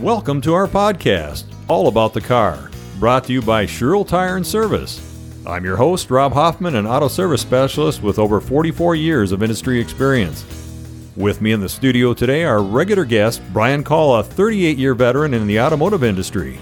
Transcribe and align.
Welcome 0.00 0.40
to 0.42 0.54
our 0.54 0.66
podcast, 0.66 1.44
All 1.68 1.86
About 1.86 2.14
the 2.14 2.22
Car, 2.22 2.70
brought 2.98 3.24
to 3.24 3.34
you 3.34 3.42
by 3.42 3.66
Sherrill 3.66 4.06
Tire 4.06 4.36
and 4.36 4.46
Service. 4.46 4.98
I'm 5.46 5.62
your 5.62 5.76
host, 5.76 6.10
Rob 6.10 6.32
Hoffman, 6.32 6.76
an 6.76 6.86
auto 6.86 7.06
service 7.06 7.42
specialist 7.42 8.02
with 8.02 8.18
over 8.18 8.40
44 8.40 8.94
years 8.94 9.30
of 9.30 9.42
industry 9.42 9.78
experience. 9.78 10.46
With 11.16 11.42
me 11.42 11.52
in 11.52 11.60
the 11.60 11.68
studio 11.68 12.14
today, 12.14 12.44
our 12.44 12.62
regular 12.62 13.04
guest, 13.04 13.42
Brian 13.52 13.84
Call, 13.84 14.16
a 14.16 14.22
38 14.22 14.78
year 14.78 14.94
veteran 14.94 15.34
in 15.34 15.46
the 15.46 15.60
automotive 15.60 16.02
industry. 16.02 16.58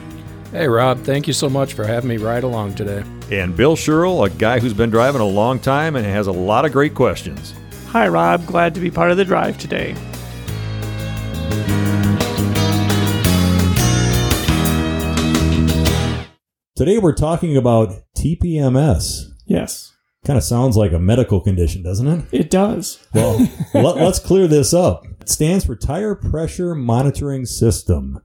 Hey, 0.51 0.67
Rob, 0.67 0.99
thank 1.05 1.29
you 1.29 1.33
so 1.33 1.49
much 1.49 1.75
for 1.75 1.87
having 1.87 2.09
me 2.09 2.17
ride 2.17 2.43
along 2.43 2.75
today. 2.75 3.05
And 3.31 3.57
Bill 3.57 3.77
Sherrill, 3.77 4.25
a 4.25 4.31
guy 4.31 4.59
who's 4.59 4.75
been 4.75 4.91
driving 4.91 5.21
a 5.21 5.25
long 5.25 5.61
time 5.61 5.95
and 5.95 6.05
has 6.05 6.27
a 6.27 6.33
lot 6.33 6.65
of 6.65 6.73
great 6.73 6.97
questions. 6.97 7.55
Hi, 7.91 8.09
Rob. 8.09 8.45
Glad 8.47 8.75
to 8.75 8.81
be 8.81 8.91
part 8.91 9.13
of 9.13 9.17
the 9.17 9.25
drive 9.25 9.59
today. 9.59 9.95
Today 16.79 16.99
we're 16.99 17.13
talking 17.13 17.57
about 17.57 17.93
TPMS. 18.17 19.25
Yes, 19.47 19.97
Kind 20.25 20.37
of 20.37 20.45
sounds 20.45 20.77
like 20.77 20.93
a 20.93 20.99
medical 21.01 21.41
condition, 21.41 21.83
doesn't 21.83 22.07
it? 22.07 22.25
it 22.31 22.51
does. 22.51 23.05
Well, 23.13 23.49
let, 23.75 23.97
us 23.97 24.25
clear 24.25 24.47
this 24.47 24.73
up. 24.73 25.05
It 25.21 25.29
stands 25.29 25.65
for 25.65 25.75
Tire 25.75 26.15
Pressure 26.15 26.77
Monitoring 26.77 27.47
System. 27.47 28.21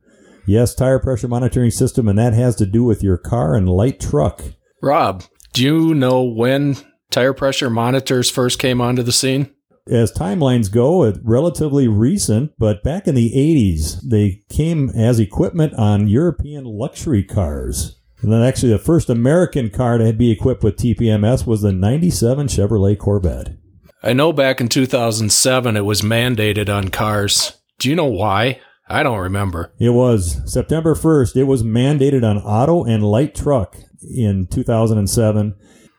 Yes, 0.46 0.76
Tire 0.76 1.00
Pressure 1.00 1.28
Monitoring 1.28 1.72
System, 1.72 2.08
and 2.08 2.20
that 2.20 2.34
has 2.34 2.56
to 2.58 2.68
do 2.68 2.84
with 2.84 3.02
your 3.02 3.18
car 3.18 3.56
and 3.56 3.68
light 3.68 4.00
truck. 4.00 4.44
Rob, 4.84 5.24
do 5.54 5.64
you 5.64 5.96
know 5.96 6.22
when 6.22 6.78
tire 7.10 7.34
pressure 7.34 7.72
monitors 7.72 8.30
first 8.30 8.60
came 8.60 8.80
onto 8.80 9.02
the 9.02 9.12
scene? 9.12 9.50
As 9.90 10.12
timelines 10.12 10.72
go, 10.72 11.06
it's 11.06 11.18
relatively 11.24 11.88
recent, 11.88 12.52
but 12.60 12.84
back 12.84 13.08
in 13.08 13.16
the 13.16 13.32
80s, 13.36 14.00
they 14.08 14.44
came 14.56 14.92
as 14.92 15.20
equipment 15.20 15.74
on 15.74 16.08
European 16.08 16.66
luxury 16.66 17.24
cars. 17.24 18.00
And 18.24 18.32
then 18.32 18.42
actually 18.42 18.72
the 18.72 18.80
first 18.80 19.10
American 19.10 19.70
car 19.70 19.98
to 19.98 20.14
be 20.14 20.32
equipped 20.32 20.64
with 20.64 20.78
TPMS 20.78 21.46
was 21.46 21.62
the 21.62 21.74
97 21.74 22.48
Chevrolet 22.48 22.98
Corvette. 22.98 23.58
I 24.02 24.14
know 24.14 24.32
back 24.34 24.62
in 24.62 24.70
2007 24.70 25.78
it 25.78 25.86
was 25.86 26.02
mandated 26.02 26.74
on 26.74 26.88
cars. 26.88 27.62
Do 27.80 27.90
you 27.90 27.96
know 27.96 28.06
why? 28.06 28.60
I 28.88 29.04
don't 29.04 29.20
remember. 29.20 29.74
It 29.80 29.90
was 29.90 30.42
September 30.52 30.96
1st. 30.96 31.36
It 31.36 31.44
was 31.44 31.64
mandated 31.64 32.24
on 32.24 32.38
auto 32.38 32.84
and 32.84 33.04
light 33.04 33.36
truck 33.36 33.78
in 34.02 34.48
2007. 34.48 35.56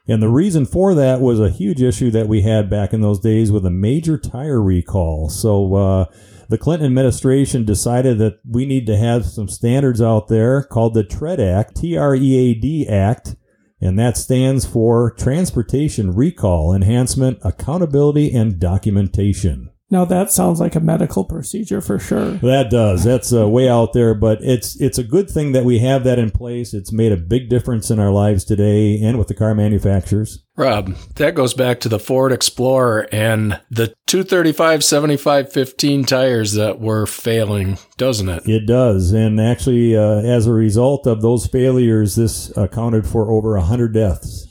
And 0.06 0.22
the 0.22 0.28
reason 0.28 0.66
for 0.66 0.94
that 0.94 1.20
was 1.20 1.40
a 1.40 1.50
huge 1.50 1.82
issue 1.82 2.10
that 2.10 2.28
we 2.28 2.42
had 2.42 2.68
back 2.68 2.92
in 2.92 3.00
those 3.00 3.20
days 3.20 3.50
with 3.50 3.64
a 3.64 3.70
major 3.70 4.18
tire 4.18 4.62
recall. 4.62 5.30
So, 5.30 5.74
uh, 5.74 6.04
the 6.48 6.58
Clinton 6.58 6.86
administration 6.86 7.64
decided 7.64 8.18
that 8.18 8.38
we 8.48 8.66
need 8.66 8.86
to 8.86 8.96
have 8.96 9.26
some 9.26 9.48
standards 9.48 10.00
out 10.00 10.28
there 10.28 10.62
called 10.62 10.94
the 10.94 11.04
TREAD 11.04 11.40
Act, 11.40 11.76
T 11.76 11.96
R 11.96 12.14
E 12.14 12.36
A 12.36 12.54
D 12.54 12.86
Act, 12.88 13.36
and 13.80 13.98
that 13.98 14.16
stands 14.16 14.64
for 14.64 15.12
Transportation 15.12 16.14
Recall 16.14 16.74
Enhancement, 16.74 17.38
Accountability, 17.42 18.32
and 18.32 18.58
Documentation. 18.58 19.70
Now 19.94 20.04
that 20.06 20.32
sounds 20.32 20.58
like 20.58 20.74
a 20.74 20.80
medical 20.80 21.24
procedure 21.24 21.80
for 21.80 22.00
sure. 22.00 22.32
That 22.32 22.68
does. 22.68 23.04
That's 23.04 23.32
uh, 23.32 23.48
way 23.48 23.68
out 23.68 23.92
there, 23.92 24.12
but 24.12 24.42
it's 24.42 24.74
it's 24.80 24.98
a 24.98 25.04
good 25.04 25.30
thing 25.30 25.52
that 25.52 25.64
we 25.64 25.78
have 25.78 26.02
that 26.02 26.18
in 26.18 26.32
place. 26.32 26.74
It's 26.74 26.90
made 26.90 27.12
a 27.12 27.16
big 27.16 27.48
difference 27.48 27.92
in 27.92 28.00
our 28.00 28.10
lives 28.10 28.44
today 28.44 29.00
and 29.00 29.18
with 29.18 29.28
the 29.28 29.34
car 29.34 29.54
manufacturers. 29.54 30.42
Rob, 30.56 30.96
that 31.14 31.36
goes 31.36 31.54
back 31.54 31.78
to 31.80 31.88
the 31.88 32.00
Ford 32.00 32.32
Explorer 32.32 33.08
and 33.12 33.60
the 33.70 33.94
235 34.08 34.82
75 34.82 35.52
15 35.52 36.04
tires 36.04 36.54
that 36.54 36.80
were 36.80 37.06
failing, 37.06 37.78
doesn't 37.96 38.28
it? 38.28 38.48
It 38.48 38.66
does, 38.66 39.12
and 39.12 39.40
actually, 39.40 39.96
uh, 39.96 40.22
as 40.22 40.48
a 40.48 40.52
result 40.52 41.06
of 41.06 41.22
those 41.22 41.46
failures, 41.46 42.16
this 42.16 42.50
accounted 42.56 43.06
for 43.06 43.30
over 43.30 43.56
hundred 43.58 43.94
deaths. 43.94 44.48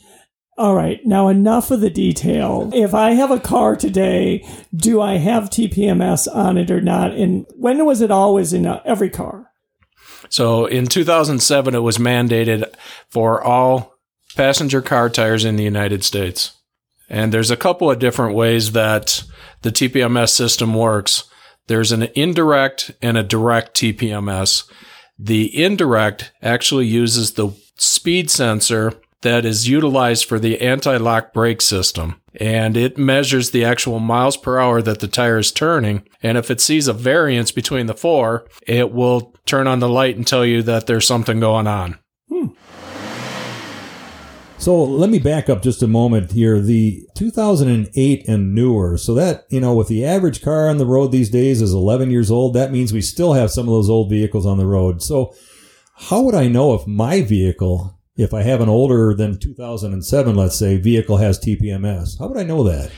All 0.56 0.76
right, 0.76 1.04
now 1.04 1.30
enough 1.30 1.72
of 1.72 1.82
the 1.82 1.90
detail. 1.90 2.70
If 2.74 2.94
I 2.94 3.12
have 3.12 3.32
a 3.32 3.40
car 3.40 3.76
today, 3.76 4.48
do 4.76 5.02
I 5.02 5.18
have 5.18 5.50
TPMS 5.50 6.34
on 6.34 6.58
it 6.58 6.70
or 6.70 6.80
not? 6.80 7.12
And 7.12 7.48
when 7.56 7.84
was 7.86 8.02
it 8.02 8.12
always 8.12 8.54
in 8.54 8.68
uh, 8.68 8.82
every 8.86 9.10
car? 9.10 9.52
So 10.30 10.66
in 10.66 10.86
2007, 10.86 11.74
it 11.74 11.80
was 11.80 11.98
mandated 11.98 12.72
for 13.10 13.44
all 13.44 13.96
passenger 14.36 14.82
car 14.82 15.10
tires 15.10 15.44
in 15.44 15.56
the 15.56 15.64
United 15.64 16.04
States. 16.04 16.54
And 17.10 17.34
there's 17.34 17.52
a 17.52 17.58
couple 17.58 17.90
of 17.90 18.00
different 18.00 18.36
ways 18.36 18.72
that 18.74 19.24
the 19.64 19.72
TPMS 19.72 20.30
system 20.30 20.74
works. 20.74 21.26
There's 21.68 21.92
an 21.92 22.04
indirect 22.16 22.92
and 23.02 23.18
a 23.18 23.24
direct 23.24 23.76
TPMS. 23.76 24.70
The 25.18 25.64
indirect 25.64 26.32
actually 26.42 26.88
uses 26.88 27.34
the 27.34 27.50
speed 27.78 28.30
sensor 28.30 28.94
that 29.24 29.46
is 29.46 29.68
utilized 29.68 30.26
for 30.26 30.40
the 30.40 30.62
anti-lock 30.62 31.34
brake 31.34 31.62
system. 31.62 32.22
And 32.36 32.78
it 32.78 32.98
measures 32.98 33.52
the 33.52 33.66
actual 33.66 34.00
miles 34.00 34.38
per 34.38 34.60
hour 34.60 34.82
that 34.82 35.00
the 35.00 35.08
tire 35.08 35.40
is 35.40 35.52
turning. 35.52 36.08
And 36.22 36.38
if 36.38 36.50
it 36.50 36.62
sees 36.62 36.88
a 36.88 36.94
variance 36.94 37.52
between 37.52 37.88
the 37.88 37.94
four, 37.94 38.48
it 38.66 38.92
will 38.92 39.36
turn 39.46 39.68
on 39.68 39.80
the 39.80 39.90
light 39.90 40.16
and 40.16 40.26
tell 40.26 40.46
you 40.46 40.62
that 40.64 40.88
there's 40.88 41.08
something 41.08 41.40
going 41.40 41.68
on. 41.68 42.00
Hmm. 42.30 42.48
So 44.58 44.82
let 44.82 45.10
me 45.10 45.20
back 45.20 45.50
up 45.50 45.62
just 45.62 45.84
a 45.84 45.88
moment 45.88 46.32
here. 46.32 46.62
The 46.62 47.06
2008 47.18 48.28
and 48.30 48.56
newer, 48.56 48.98
so 48.98 49.14
that, 49.14 49.44
you 49.50 49.60
know, 49.60 49.76
with 49.76 49.90
the 49.90 50.06
average 50.06 50.42
car 50.42 50.70
on 50.70 50.78
the 50.78 50.86
road 50.86 51.12
these 51.12 51.30
days 51.30 51.62
is 51.62 51.74
11 51.74 52.12
years 52.12 52.32
old, 52.32 52.54
that 52.54 52.72
means 52.72 52.94
we 52.94 53.02
still 53.02 53.34
have 53.34 53.52
some 53.52 53.68
of 53.68 53.74
those 53.74 53.90
old 53.90 54.10
vehicles 54.10 54.46
on 54.46 54.58
the 54.58 54.66
road. 54.66 55.04
So 55.04 55.34
how 55.96 56.22
would 56.22 56.34
I 56.34 56.48
know 56.48 56.74
if 56.74 56.88
my 56.88 57.22
vehicle, 57.22 58.00
if 58.16 58.34
I 58.34 58.44
have 58.44 58.62
an 58.62 58.70
older 58.70 59.14
than 59.14 59.40
2007, 59.40 60.36
let's 60.36 60.58
say, 60.58 60.78
vehicle 60.78 61.18
has 61.18 61.40
TPMS? 61.40 62.20
How 62.20 62.28
would 62.28 62.38
I 62.38 62.44
know 62.44 62.64
that? 62.64 62.92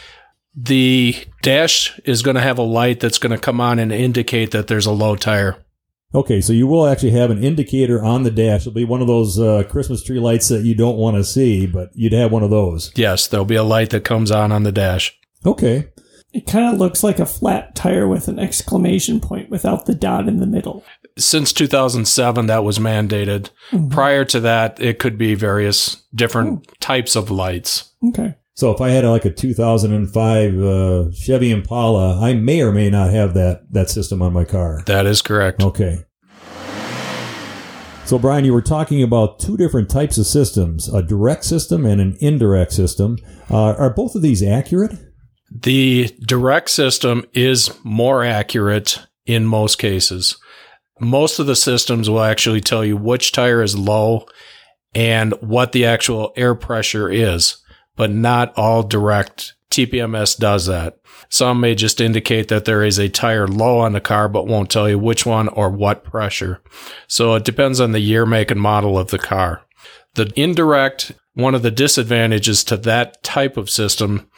The 0.55 1.15
dash 1.41 1.99
is 2.05 2.21
going 2.21 2.35
to 2.35 2.41
have 2.41 2.57
a 2.57 2.63
light 2.63 2.99
that's 2.99 3.17
going 3.17 3.31
to 3.31 3.37
come 3.37 3.59
on 3.59 3.79
and 3.79 3.91
indicate 3.91 4.51
that 4.51 4.67
there's 4.67 4.85
a 4.85 4.91
low 4.91 5.15
tire. 5.15 5.65
Okay, 6.13 6.39
so 6.39 6.53
you 6.53 6.65
will 6.65 6.87
actually 6.87 7.11
have 7.11 7.29
an 7.29 7.43
indicator 7.43 8.01
on 8.01 8.23
the 8.23 8.31
dash. 8.31 8.61
It'll 8.61 8.71
be 8.71 8.85
one 8.85 9.01
of 9.01 9.07
those 9.07 9.37
uh, 9.37 9.63
Christmas 9.69 10.01
tree 10.01 10.19
lights 10.19 10.47
that 10.47 10.63
you 10.63 10.73
don't 10.73 10.97
want 10.97 11.17
to 11.17 11.25
see, 11.25 11.67
but 11.67 11.89
you'd 11.93 12.13
have 12.13 12.31
one 12.31 12.43
of 12.43 12.49
those. 12.49 12.93
Yes, 12.95 13.27
there'll 13.27 13.45
be 13.45 13.55
a 13.55 13.63
light 13.63 13.89
that 13.89 14.05
comes 14.05 14.31
on 14.31 14.53
on 14.53 14.63
the 14.63 14.71
dash. 14.71 15.17
Okay. 15.45 15.89
It 16.31 16.47
kind 16.47 16.73
of 16.73 16.79
looks 16.79 17.03
like 17.03 17.19
a 17.19 17.25
flat 17.25 17.75
tire 17.75 18.07
with 18.07 18.29
an 18.29 18.39
exclamation 18.39 19.19
point 19.19 19.49
without 19.49 19.85
the 19.85 19.95
dot 19.95 20.27
in 20.27 20.39
the 20.39 20.45
middle. 20.45 20.85
Since 21.17 21.53
2007, 21.53 22.47
that 22.47 22.63
was 22.65 22.77
mandated. 22.77 23.49
Prior 23.89 24.25
to 24.25 24.39
that, 24.41 24.81
it 24.81 24.99
could 24.99 25.17
be 25.17 25.33
various 25.33 26.03
different 26.13 26.67
types 26.81 27.15
of 27.15 27.31
lights. 27.31 27.93
Okay. 28.09 28.35
So 28.55 28.71
if 28.71 28.79
I 28.79 28.89
had 28.89 29.03
like 29.05 29.25
a 29.25 29.31
2005 29.31 30.57
uh, 30.57 31.11
Chevy 31.11 31.51
Impala, 31.51 32.21
I 32.21 32.33
may 32.33 32.61
or 32.61 32.71
may 32.71 32.89
not 32.89 33.11
have 33.11 33.33
that 33.33 33.71
that 33.71 33.89
system 33.89 34.21
on 34.21 34.31
my 34.31 34.45
car. 34.45 34.81
That 34.85 35.05
is 35.05 35.21
correct. 35.21 35.61
Okay. 35.61 35.99
So 38.05 38.19
Brian, 38.19 38.45
you 38.45 38.53
were 38.53 38.61
talking 38.61 39.01
about 39.03 39.39
two 39.39 39.57
different 39.57 39.89
types 39.89 40.17
of 40.17 40.25
systems: 40.25 40.87
a 40.93 41.01
direct 41.01 41.43
system 41.43 41.85
and 41.85 41.99
an 41.99 42.17
indirect 42.21 42.71
system. 42.71 43.17
Uh, 43.49 43.73
are 43.73 43.89
both 43.89 44.15
of 44.15 44.21
these 44.21 44.41
accurate? 44.41 44.93
The 45.51 46.15
direct 46.25 46.69
system 46.69 47.25
is 47.33 47.71
more 47.83 48.23
accurate 48.23 48.99
in 49.25 49.45
most 49.45 49.79
cases. 49.79 50.37
Most 50.99 51.39
of 51.39 51.45
the 51.45 51.55
systems 51.55 52.09
will 52.09 52.21
actually 52.21 52.61
tell 52.61 52.85
you 52.85 52.95
which 52.95 53.31
tire 53.31 53.61
is 53.61 53.77
low 53.77 54.25
and 54.93 55.33
what 55.41 55.73
the 55.73 55.85
actual 55.85 56.31
air 56.37 56.55
pressure 56.55 57.09
is, 57.09 57.57
but 57.95 58.11
not 58.11 58.57
all 58.57 58.81
direct 58.81 59.55
TPMS 59.69 60.37
does 60.37 60.67
that. 60.67 60.97
Some 61.27 61.59
may 61.59 61.75
just 61.75 61.99
indicate 61.99 62.47
that 62.47 62.63
there 62.63 62.83
is 62.83 62.97
a 62.97 63.09
tire 63.09 63.47
low 63.47 63.79
on 63.79 63.91
the 63.91 63.99
car, 63.99 64.29
but 64.29 64.47
won't 64.47 64.69
tell 64.69 64.87
you 64.87 64.97
which 64.97 65.25
one 65.25 65.49
or 65.49 65.69
what 65.69 66.05
pressure. 66.05 66.61
So 67.07 67.35
it 67.35 67.43
depends 67.43 67.81
on 67.81 67.91
the 67.91 67.99
year, 67.99 68.25
make, 68.25 68.51
and 68.51 68.61
model 68.61 68.97
of 68.97 69.09
the 69.09 69.19
car. 69.19 69.63
The 70.13 70.31
indirect, 70.37 71.11
one 71.33 71.55
of 71.55 71.61
the 71.61 71.71
disadvantages 71.71 72.63
to 72.65 72.77
that 72.77 73.21
type 73.21 73.57
of 73.57 73.69
system 73.69 74.29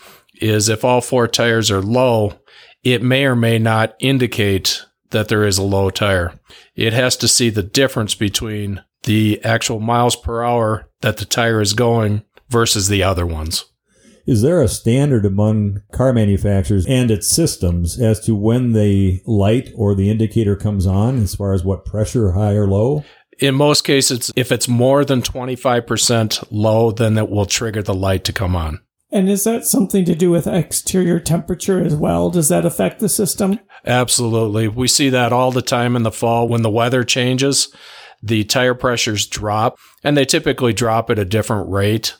is 0.42 0.70
if 0.70 0.84
all 0.84 1.02
four 1.02 1.28
tires 1.28 1.70
are 1.70 1.82
low, 1.82 2.40
it 2.84 3.04
may 3.04 3.26
or 3.26 3.36
may 3.36 3.60
not 3.60 3.96
indicate 4.00 4.86
that 5.12 5.28
there 5.28 5.46
is 5.46 5.58
a 5.58 5.64
low 5.64 5.90
tire. 5.90 6.34
It 6.76 6.94
has 6.94 7.16
to 7.18 7.28
see 7.28 7.50
the 7.50 7.64
difference 7.64 8.16
between 8.16 8.84
the 9.04 9.44
actual 9.44 9.80
miles 9.80 10.16
per 10.16 10.44
hour 10.44 10.90
that 11.02 11.18
the 11.18 11.26
tire 11.26 11.62
is 11.62 11.74
going 11.74 12.24
versus 12.50 12.88
the 12.88 13.04
other 13.04 13.26
ones. 13.26 13.66
Is 14.26 14.42
there 14.42 14.62
a 14.62 14.68
standard 14.68 15.26
among 15.26 15.82
car 15.94 16.12
manufacturers 16.12 16.86
and 16.86 17.10
its 17.10 17.28
systems 17.28 18.00
as 18.00 18.20
to 18.26 18.36
when 18.36 18.74
the 18.74 19.22
light 19.26 19.72
or 19.74 19.96
the 19.96 20.10
indicator 20.10 20.58
comes 20.58 20.86
on, 20.86 21.24
as 21.24 21.34
far 21.34 21.54
as 21.54 21.64
what 21.64 21.86
pressure, 21.86 22.34
high 22.34 22.54
or 22.54 22.68
low? 22.68 23.06
In 23.40 23.56
most 23.56 23.86
cases, 23.86 24.32
if 24.36 24.52
it's 24.52 24.68
more 24.68 25.06
than 25.06 25.22
25% 25.22 26.44
low, 26.52 26.92
then 26.92 27.18
it 27.18 27.30
will 27.30 27.46
trigger 27.46 27.82
the 27.82 27.94
light 27.94 28.26
to 28.26 28.34
come 28.34 28.56
on. 28.56 28.82
And 29.12 29.30
is 29.30 29.46
that 29.46 29.66
something 29.66 30.04
to 30.06 30.16
do 30.16 30.30
with 30.30 30.48
exterior 30.48 31.20
temperature 31.20 31.82
as 31.82 31.96
well? 31.96 32.30
Does 32.30 32.50
that 32.50 32.66
affect 32.66 33.00
the 33.00 33.08
system? 33.08 33.60
Absolutely. 33.86 34.68
We 34.68 34.88
see 34.88 35.10
that 35.10 35.32
all 35.32 35.52
the 35.52 35.62
time 35.62 35.96
in 35.96 36.04
the 36.04 36.12
fall 36.12 36.48
when 36.48 36.62
the 36.62 36.70
weather 36.70 37.04
changes. 37.04 37.74
The 38.22 38.44
tire 38.44 38.74
pressures 38.74 39.26
drop 39.26 39.78
and 40.04 40.18
they 40.18 40.26
typically 40.26 40.74
drop 40.74 41.10
at 41.10 41.20
a 41.20 41.26
different 41.26 41.70
rate. 41.70 42.16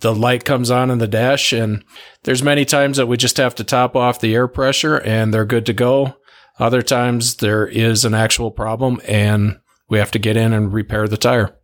The 0.00 0.14
light 0.14 0.46
comes 0.46 0.70
on 0.70 0.90
in 0.90 0.98
the 0.98 1.08
dash 1.08 1.52
and 1.52 1.84
there's 2.22 2.42
many 2.42 2.64
times 2.64 2.96
that 2.96 3.06
we 3.06 3.18
just 3.18 3.36
have 3.36 3.54
to 3.56 3.64
top 3.64 3.94
off 3.94 4.20
the 4.20 4.34
air 4.34 4.48
pressure 4.48 4.96
and 4.96 5.34
they're 5.34 5.44
good 5.44 5.66
to 5.66 5.74
go. 5.74 6.16
Other 6.58 6.80
times 6.80 7.36
there 7.36 7.66
is 7.66 8.04
an 8.04 8.14
actual 8.14 8.50
problem 8.50 9.00
and 9.06 9.58
we 9.90 9.98
have 9.98 10.10
to 10.12 10.18
get 10.18 10.36
in 10.36 10.54
and 10.54 10.72
repair 10.72 11.06
the 11.06 11.18
tire. 11.18 11.54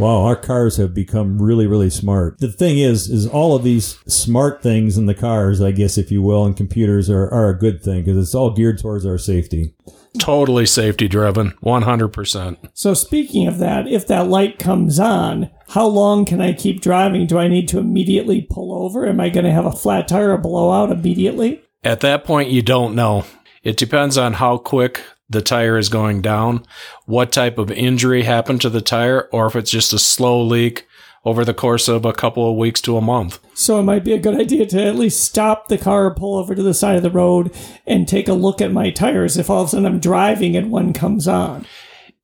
Wow, 0.00 0.22
our 0.22 0.34
cars 0.34 0.78
have 0.78 0.94
become 0.94 1.42
really, 1.42 1.66
really 1.66 1.90
smart. 1.90 2.38
The 2.38 2.50
thing 2.50 2.78
is, 2.78 3.10
is 3.10 3.26
all 3.26 3.54
of 3.54 3.62
these 3.62 3.98
smart 4.06 4.62
things 4.62 4.96
in 4.96 5.04
the 5.04 5.14
cars, 5.14 5.60
I 5.60 5.72
guess, 5.72 5.98
if 5.98 6.10
you 6.10 6.22
will, 6.22 6.46
and 6.46 6.56
computers 6.56 7.10
are, 7.10 7.28
are 7.28 7.50
a 7.50 7.58
good 7.58 7.82
thing 7.82 8.02
because 8.02 8.16
it's 8.16 8.34
all 8.34 8.50
geared 8.50 8.78
towards 8.78 9.04
our 9.04 9.18
safety. 9.18 9.74
Totally 10.18 10.64
safety 10.64 11.06
driven, 11.06 11.50
100%. 11.62 12.70
So 12.72 12.94
speaking 12.94 13.46
of 13.46 13.58
that, 13.58 13.86
if 13.86 14.06
that 14.06 14.28
light 14.28 14.58
comes 14.58 14.98
on, 14.98 15.50
how 15.68 15.86
long 15.86 16.24
can 16.24 16.40
I 16.40 16.54
keep 16.54 16.80
driving? 16.80 17.26
Do 17.26 17.36
I 17.36 17.48
need 17.48 17.68
to 17.68 17.78
immediately 17.78 18.46
pull 18.50 18.72
over? 18.72 19.06
Am 19.06 19.20
I 19.20 19.28
going 19.28 19.44
to 19.44 19.52
have 19.52 19.66
a 19.66 19.70
flat 19.70 20.08
tire 20.08 20.32
or 20.32 20.38
blowout 20.38 20.90
immediately? 20.90 21.62
At 21.84 22.00
that 22.00 22.24
point, 22.24 22.48
you 22.48 22.62
don't 22.62 22.94
know. 22.94 23.26
It 23.62 23.76
depends 23.76 24.16
on 24.16 24.32
how 24.32 24.56
quick 24.56 25.02
the 25.30 25.40
tire 25.40 25.78
is 25.78 25.88
going 25.88 26.20
down, 26.20 26.66
what 27.06 27.32
type 27.32 27.56
of 27.56 27.70
injury 27.70 28.24
happened 28.24 28.60
to 28.60 28.68
the 28.68 28.80
tire, 28.80 29.28
or 29.32 29.46
if 29.46 29.56
it's 29.56 29.70
just 29.70 29.92
a 29.92 29.98
slow 29.98 30.42
leak 30.42 30.86
over 31.24 31.44
the 31.44 31.54
course 31.54 31.86
of 31.86 32.04
a 32.04 32.12
couple 32.12 32.50
of 32.50 32.56
weeks 32.56 32.80
to 32.80 32.96
a 32.96 33.00
month. 33.00 33.38
So 33.54 33.78
it 33.78 33.84
might 33.84 34.04
be 34.04 34.12
a 34.12 34.18
good 34.18 34.40
idea 34.40 34.66
to 34.66 34.84
at 34.84 34.96
least 34.96 35.22
stop 35.22 35.68
the 35.68 35.78
car, 35.78 36.12
pull 36.14 36.36
over 36.36 36.54
to 36.54 36.62
the 36.62 36.74
side 36.74 36.96
of 36.96 37.02
the 37.02 37.10
road, 37.10 37.54
and 37.86 38.08
take 38.08 38.26
a 38.26 38.32
look 38.32 38.60
at 38.60 38.72
my 38.72 38.90
tires 38.90 39.36
if 39.36 39.50
all 39.50 39.62
of 39.62 39.68
a 39.68 39.70
sudden 39.70 39.86
I'm 39.86 40.00
driving 40.00 40.56
and 40.56 40.70
one 40.70 40.92
comes 40.92 41.28
on. 41.28 41.66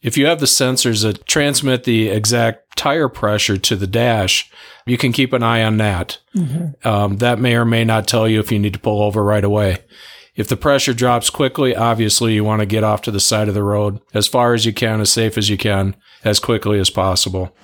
If 0.02 0.16
you 0.16 0.26
have 0.26 0.40
the 0.40 0.46
sensors 0.46 1.02
that 1.02 1.26
transmit 1.26 1.84
the 1.84 2.08
exact 2.08 2.76
tire 2.76 3.08
pressure 3.08 3.56
to 3.56 3.76
the 3.76 3.86
dash, 3.86 4.50
you 4.86 4.96
can 4.96 5.12
keep 5.12 5.32
an 5.32 5.42
eye 5.42 5.62
on 5.62 5.78
that. 5.78 6.18
Mm-hmm. 6.34 6.86
Um, 6.86 7.16
that 7.18 7.38
may 7.38 7.56
or 7.56 7.64
may 7.64 7.84
not 7.84 8.06
tell 8.06 8.28
you 8.28 8.40
if 8.40 8.52
you 8.52 8.58
need 8.58 8.74
to 8.74 8.78
pull 8.78 9.02
over 9.02 9.22
right 9.22 9.44
away. 9.44 9.78
If 10.36 10.48
the 10.48 10.56
pressure 10.56 10.92
drops 10.92 11.30
quickly, 11.30 11.74
obviously 11.74 12.34
you 12.34 12.44
want 12.44 12.60
to 12.60 12.66
get 12.66 12.84
off 12.84 13.00
to 13.02 13.10
the 13.10 13.20
side 13.20 13.48
of 13.48 13.54
the 13.54 13.62
road 13.62 14.00
as 14.12 14.28
far 14.28 14.52
as 14.52 14.66
you 14.66 14.72
can, 14.72 15.00
as 15.00 15.10
safe 15.10 15.38
as 15.38 15.48
you 15.48 15.56
can, 15.56 15.96
as 16.24 16.38
quickly 16.38 16.78
as 16.78 16.90
possible. 16.90 17.56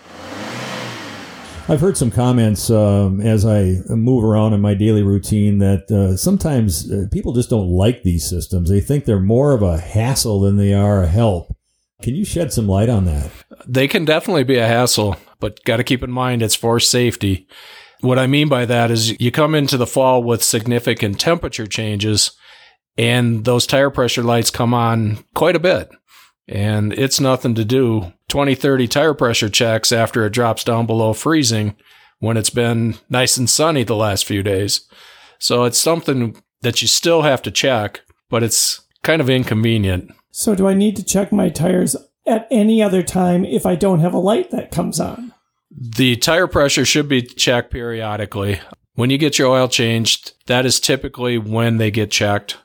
I've 1.69 1.81
heard 1.81 1.97
some 1.97 2.11
comments 2.11 2.71
um, 2.71 3.21
as 3.21 3.45
I 3.45 3.77
move 3.89 4.25
around 4.25 4.55
in 4.55 4.61
my 4.61 4.75
daily 4.75 5.03
routine 5.03 5.59
that 5.59 5.91
uh, 5.91 6.17
sometimes 6.17 6.91
uh, 6.91 7.07
people 7.13 7.35
just 7.35 7.51
don't 7.51 7.69
like 7.69 8.03
these 8.03 8.29
systems. 8.29 8.71
They 8.71 8.81
think 8.81 9.05
they're 9.05 9.21
more 9.21 9.53
of 9.53 9.63
a 9.63 9.79
hassle 9.79 10.41
than 10.41 10.57
they 10.57 10.73
are 10.73 11.03
a 11.03 11.07
help. 11.07 11.55
Can 12.01 12.15
you 12.17 12.25
shed 12.25 12.53
some 12.53 12.67
light 12.67 12.89
on 12.89 13.05
that? 13.05 13.31
They 13.67 13.87
can 13.87 14.05
definitely 14.05 14.45
be 14.45 14.57
a 14.57 14.67
hassle, 14.67 15.17
but 15.39 15.63
got 15.65 15.77
to 15.77 15.85
keep 15.85 16.03
in 16.03 16.11
mind 16.11 16.43
it's 16.43 16.57
for 16.57 16.81
safety. 16.81 17.47
What 18.01 18.19
I 18.19 18.27
mean 18.27 18.49
by 18.49 18.65
that 18.65 18.91
is 18.91 19.21
you 19.21 19.31
come 19.31 19.55
into 19.55 19.77
the 19.77 19.87
fall 19.87 20.23
with 20.23 20.43
significant 20.43 21.21
temperature 21.21 21.69
changes 21.69 22.33
and 22.97 23.45
those 23.45 23.67
tire 23.67 23.91
pressure 23.91 24.23
lights 24.23 24.51
come 24.51 24.75
on 24.75 25.25
quite 25.35 25.57
a 25.57 25.61
bit. 25.61 25.91
And 26.49 26.93
it's 26.93 27.21
nothing 27.21 27.55
to 27.55 27.65
do 27.65 28.13
20, 28.29 28.55
30 28.55 28.89
tire 28.89 29.15
pressure 29.15 29.49
checks 29.49 29.93
after 29.93 30.27
it 30.27 30.33
drops 30.33 30.65
down 30.65 30.87
below 30.87 31.13
freezing 31.13 31.77
when 32.19 32.37
it's 32.37 32.51
been 32.51 32.97
nice 33.09 33.37
and 33.37 33.49
sunny 33.49 33.85
the 33.85 33.97
last 33.97 34.25
few 34.25 34.43
days. 34.43 34.89
So 35.39 35.65
it's 35.65 35.79
something 35.79 36.37
that 36.63 36.83
you 36.83 36.89
still 36.89 37.23
have 37.23 37.43
to 37.43 37.51
check, 37.51 38.03
but 38.29 38.43
it's 38.43 38.81
kind 39.03 39.21
of 39.21 39.29
inconvenient. 39.29 40.13
So, 40.31 40.55
do 40.55 40.67
I 40.67 40.75
need 40.75 40.97
to 40.97 41.05
check 41.05 41.31
my 41.31 41.51
tires 41.51 41.95
at 42.27 42.47
any 42.51 42.83
other 42.83 43.03
time 43.03 43.45
if 43.45 43.67
I 43.67 43.75
don't 43.75 44.01
have 44.01 44.15
a 44.15 44.19
light 44.19 44.51
that 44.51 44.71
comes 44.71 44.99
on? 44.99 45.35
The 45.71 46.17
tire 46.17 46.47
pressure 46.47 46.85
should 46.85 47.09
be 47.09 47.23
checked 47.23 47.71
periodically. 47.71 48.61
When 48.95 49.11
you 49.11 49.19
get 49.19 49.39
your 49.39 49.49
oil 49.49 49.69
changed, 49.69 50.33
that 50.47 50.65
is 50.65 50.81
typically 50.81 51.39
when 51.39 51.79
they 51.79 51.91
get 51.91 52.11
checked. 52.11 52.59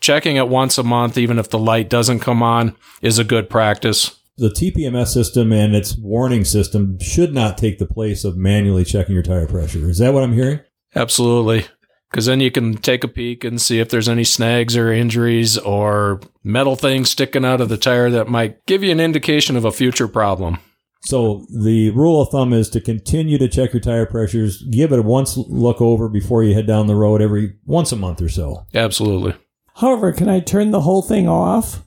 Checking 0.00 0.36
it 0.36 0.48
once 0.48 0.78
a 0.78 0.82
month, 0.82 1.18
even 1.18 1.38
if 1.38 1.50
the 1.50 1.58
light 1.58 1.88
doesn't 1.88 2.20
come 2.20 2.42
on, 2.42 2.76
is 3.02 3.18
a 3.18 3.24
good 3.24 3.50
practice. 3.50 4.18
The 4.38 4.50
TPMS 4.50 5.08
system 5.08 5.52
and 5.52 5.74
its 5.74 5.96
warning 5.96 6.44
system 6.44 6.98
should 7.00 7.32
not 7.32 7.56
take 7.56 7.78
the 7.78 7.86
place 7.86 8.24
of 8.24 8.36
manually 8.36 8.84
checking 8.84 9.14
your 9.14 9.22
tire 9.22 9.46
pressure. 9.46 9.88
Is 9.88 9.98
that 9.98 10.12
what 10.12 10.22
I'm 10.22 10.34
hearing? 10.34 10.60
Absolutely. 10.94 11.66
Because 12.10 12.26
then 12.26 12.40
you 12.40 12.50
can 12.50 12.76
take 12.76 13.02
a 13.02 13.08
peek 13.08 13.44
and 13.44 13.60
see 13.60 13.80
if 13.80 13.88
there's 13.88 14.08
any 14.08 14.24
snags 14.24 14.76
or 14.76 14.92
injuries 14.92 15.58
or 15.58 16.20
metal 16.44 16.76
things 16.76 17.10
sticking 17.10 17.44
out 17.44 17.60
of 17.60 17.68
the 17.68 17.76
tire 17.76 18.10
that 18.10 18.28
might 18.28 18.64
give 18.66 18.82
you 18.82 18.92
an 18.92 19.00
indication 19.00 19.56
of 19.56 19.64
a 19.64 19.72
future 19.72 20.08
problem. 20.08 20.58
So 21.02 21.46
the 21.50 21.90
rule 21.90 22.20
of 22.20 22.30
thumb 22.30 22.52
is 22.52 22.68
to 22.70 22.80
continue 22.80 23.38
to 23.38 23.48
check 23.48 23.72
your 23.72 23.80
tire 23.80 24.06
pressures. 24.06 24.62
Give 24.62 24.92
it 24.92 24.98
a 24.98 25.02
once 25.02 25.36
look 25.36 25.80
over 25.80 26.08
before 26.08 26.42
you 26.42 26.54
head 26.54 26.66
down 26.66 26.86
the 26.86 26.96
road 26.96 27.22
every 27.22 27.54
once 27.64 27.92
a 27.92 27.96
month 27.96 28.20
or 28.20 28.28
so. 28.28 28.66
Absolutely. 28.74 29.34
However, 29.76 30.12
can 30.12 30.28
I 30.28 30.40
turn 30.40 30.70
the 30.70 30.80
whole 30.80 31.02
thing 31.02 31.28
off? 31.28 31.82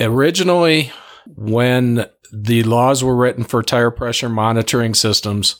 Originally, 0.00 0.92
when 1.26 2.06
the 2.32 2.62
laws 2.64 3.04
were 3.04 3.14
written 3.14 3.44
for 3.44 3.62
tire 3.62 3.90
pressure 3.90 4.28
monitoring 4.28 4.94
systems, 4.94 5.56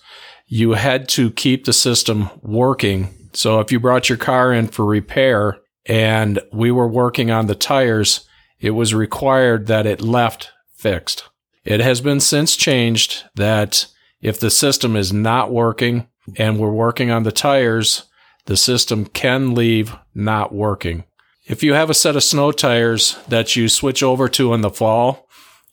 you 0.46 0.72
had 0.72 1.08
to 1.10 1.30
keep 1.30 1.64
the 1.64 1.72
system 1.72 2.30
working. 2.42 3.10
So 3.32 3.60
if 3.60 3.70
you 3.70 3.78
brought 3.78 4.08
your 4.08 4.18
car 4.18 4.52
in 4.52 4.68
for 4.68 4.84
repair 4.84 5.58
and 5.86 6.40
we 6.52 6.70
were 6.70 6.88
working 6.88 7.30
on 7.30 7.46
the 7.46 7.54
tires, 7.54 8.26
it 8.60 8.70
was 8.70 8.94
required 8.94 9.66
that 9.66 9.86
it 9.86 10.00
left 10.00 10.50
fixed. 10.76 11.24
It 11.64 11.80
has 11.80 12.00
been 12.00 12.20
since 12.20 12.56
changed 12.56 13.24
that 13.36 13.86
if 14.20 14.40
the 14.40 14.50
system 14.50 14.96
is 14.96 15.12
not 15.12 15.52
working 15.52 16.08
and 16.36 16.58
we're 16.58 16.70
working 16.70 17.10
on 17.10 17.24
the 17.24 17.32
tires, 17.32 18.04
the 18.46 18.56
system 18.56 19.04
can 19.06 19.54
leave 19.54 19.94
not 20.14 20.54
working. 20.54 21.04
If 21.46 21.62
you 21.62 21.74
have 21.74 21.90
a 21.90 21.94
set 21.94 22.16
of 22.16 22.24
snow 22.24 22.52
tires 22.52 23.18
that 23.28 23.54
you 23.54 23.68
switch 23.68 24.02
over 24.02 24.28
to 24.30 24.54
in 24.54 24.62
the 24.62 24.70
fall 24.70 25.28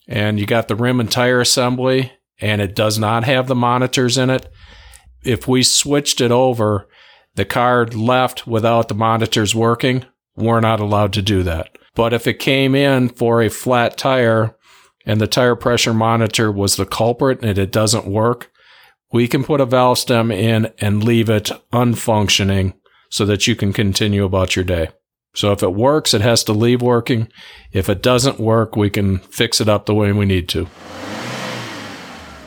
and 0.06 0.38
you 0.38 0.44
got 0.44 0.68
the 0.68 0.76
rim 0.76 1.00
and 1.00 1.10
tire 1.10 1.40
assembly 1.40 2.12
and 2.40 2.60
it 2.60 2.74
does 2.74 2.98
not 2.98 3.24
have 3.24 3.46
the 3.46 3.54
monitors 3.54 4.18
in 4.18 4.28
it, 4.28 4.52
if 5.24 5.48
we 5.48 5.62
switched 5.62 6.20
it 6.20 6.30
over, 6.30 6.88
the 7.36 7.46
car 7.46 7.86
left 7.86 8.46
without 8.46 8.88
the 8.88 8.94
monitors 8.94 9.54
working, 9.54 10.04
we're 10.36 10.60
not 10.60 10.80
allowed 10.80 11.14
to 11.14 11.22
do 11.22 11.42
that. 11.44 11.70
But 11.94 12.12
if 12.12 12.26
it 12.26 12.34
came 12.34 12.74
in 12.74 13.08
for 13.08 13.40
a 13.40 13.48
flat 13.48 13.96
tire 13.96 14.54
and 15.06 15.22
the 15.22 15.26
tire 15.26 15.56
pressure 15.56 15.94
monitor 15.94 16.52
was 16.52 16.76
the 16.76 16.84
culprit 16.84 17.42
and 17.42 17.56
it 17.56 17.72
doesn't 17.72 18.06
work, 18.06 18.50
we 19.10 19.26
can 19.26 19.42
put 19.42 19.60
a 19.60 19.66
valve 19.66 19.98
stem 19.98 20.30
in 20.30 20.70
and 20.80 21.02
leave 21.02 21.30
it 21.30 21.50
unfunctioning 21.72 22.74
so 23.08 23.24
that 23.24 23.46
you 23.46 23.56
can 23.56 23.72
continue 23.72 24.24
about 24.24 24.54
your 24.54 24.66
day. 24.66 24.88
So 25.34 25.52
if 25.52 25.62
it 25.62 25.72
works, 25.72 26.12
it 26.12 26.20
has 26.20 26.44
to 26.44 26.52
leave 26.52 26.82
working. 26.82 27.28
If 27.72 27.88
it 27.88 28.02
doesn't 28.02 28.38
work, 28.38 28.76
we 28.76 28.90
can 28.90 29.18
fix 29.18 29.60
it 29.60 29.68
up 29.68 29.86
the 29.86 29.94
way 29.94 30.12
we 30.12 30.26
need 30.26 30.48
to. 30.50 30.68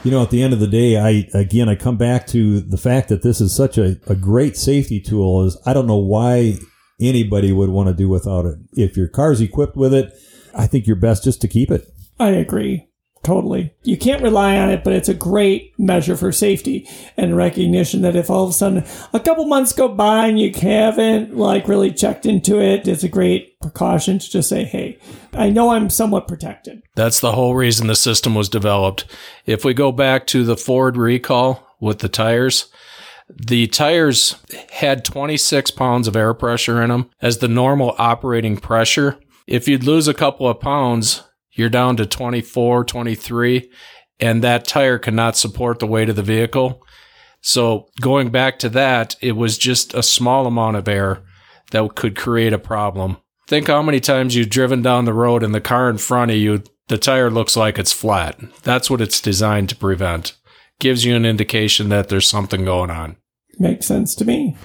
You 0.04 0.12
know, 0.12 0.22
at 0.22 0.30
the 0.30 0.44
end 0.44 0.54
of 0.54 0.60
the 0.60 0.68
day, 0.68 0.98
I 0.98 1.27
again 1.34 1.68
I 1.68 1.75
come 1.75 1.98
back 1.98 2.27
to 2.27 2.62
the 2.62 2.77
fact 2.77 3.10
that 3.10 3.24
this 3.24 3.42
is 3.42 3.56
such 3.56 3.80
a, 3.80 3.98
a 4.06 4.15
great 4.15 4.56
safety 4.56 5.00
tool 5.00 5.44
is 5.46 5.58
I 5.65 5.74
don't 5.74 5.88
know 5.88 5.98
why 5.98 6.60
anybody 7.01 7.51
would 7.51 7.70
want 7.70 7.88
to 7.89 7.96
do 7.96 8.08
without 8.08 8.46
it. 8.46 8.60
If 8.74 8.96
your 8.96 9.08
car's 9.08 9.42
equipped 9.42 9.75
with 9.75 9.96
it, 9.96 10.13
I 10.54 10.68
think 10.68 10.86
you're 10.86 10.96
best 10.96 11.24
just 11.24 11.42
to 11.42 11.48
keep 11.48 11.72
it. 11.72 11.89
I 12.20 12.30
agree. 12.30 12.88
Totally. 13.25 13.74
You 13.82 13.98
can't 13.98 14.22
rely 14.22 14.55
on 14.55 14.70
it, 14.70 14.84
but 14.84 14.94
it's 14.94 15.10
a 15.10 15.13
great 15.15 15.74
measure 15.79 16.15
for 16.15 16.32
safety 16.32 16.88
and 17.17 17.36
recognition 17.36 18.03
that 18.03 18.15
if 18.15 18.29
all 18.29 18.44
of 18.44 18.51
a 18.51 18.53
sudden 18.53 18.86
a 19.13 19.20
couple 19.20 19.48
months 19.48 19.74
go 19.74 19.88
by 19.88 20.27
and 20.27 20.39
you 20.39 20.51
haven't 20.53 21.36
like 21.36 21.67
really 21.67 21.91
checked 21.91 22.27
into 22.27 22.62
it, 22.62 22.88
it's 22.88 23.03
a 23.03 23.10
great 23.10 23.60
precaution 23.62 24.20
to 24.20 24.29
just 24.29 24.48
say, 24.48 24.63
Hey, 24.63 25.00
I 25.34 25.50
know 25.50 25.72
I'm 25.72 25.89
somewhat 25.89 26.27
protected. 26.27 26.84
That's 26.94 27.20
the 27.20 27.32
whole 27.32 27.55
reason 27.55 27.88
the 27.88 27.96
system 27.96 28.36
was 28.36 28.48
developed. 28.48 29.05
If 29.48 29.65
we 29.65 29.74
go 29.74 29.91
back 29.91 30.27
to 30.27 30.44
the 30.44 30.55
Ford 30.55 30.96
recall 30.96 31.67
with 31.79 32.00
the 32.00 32.10
tires, 32.10 32.67
the 33.27 33.65
tires 33.65 34.36
had 34.74 35.03
26 35.03 35.72
pounds 35.72 36.08
of 36.08 36.15
air 36.15 36.36
pressure 36.36 36.79
in 36.79 36.91
them 36.91 37.10
as 37.24 37.39
the 37.39 37.48
normal 37.48 37.96
operating 37.98 38.58
pressure. 38.58 39.17
If 39.48 39.67
you'd 39.67 39.84
lose 39.84 40.08
a 40.08 40.13
couple 40.13 40.48
of 40.48 40.60
pounds, 40.60 41.24
you're 41.55 41.69
down 41.69 41.97
to 41.97 42.05
24, 42.05 42.83
23, 42.85 43.71
and 44.19 44.43
that 44.43 44.65
tire 44.65 45.00
cannot 45.00 45.35
support 45.35 45.79
the 45.79 45.88
weight 45.88 46.09
of 46.09 46.15
the 46.15 46.21
vehicle. 46.21 46.85
So 47.41 47.88
going 48.01 48.29
back 48.29 48.59
to 48.59 48.69
that, 48.69 49.15
it 49.21 49.33
was 49.33 49.57
just 49.57 49.93
a 49.93 50.03
small 50.03 50.45
amount 50.47 50.77
of 50.77 50.88
air 50.88 51.24
that 51.71 51.95
could 51.95 52.15
create 52.15 52.53
a 52.53 52.59
problem. 52.59 53.17
Think 53.47 53.67
how 53.67 53.81
many 53.81 54.00
times 54.00 54.35
you've 54.35 54.50
driven 54.50 54.81
down 54.81 55.05
the 55.05 55.13
road 55.13 55.43
and 55.43 55.53
the 55.53 55.62
car 55.62 55.89
in 55.89 55.97
front 55.97 56.31
of 56.31 56.38
you, 56.38 56.63
the 56.88 56.97
tire 56.97 57.29
looks 57.29 57.55
like 57.55 57.77
it's 57.77 57.93
flat. 57.93 58.39
That's 58.63 58.89
what 58.89 59.01
it's 59.01 59.21
designed 59.21 59.69
to 59.69 59.75
prevent. 59.75 60.35
Gives 60.79 61.05
you 61.05 61.15
an 61.15 61.25
indication 61.25 61.89
that 61.89 62.09
there's 62.09 62.27
something 62.27 62.65
going 62.65 62.89
on. 62.89 63.17
Makes 63.59 63.85
sense 63.85 64.15
to 64.15 64.25
me. 64.25 64.57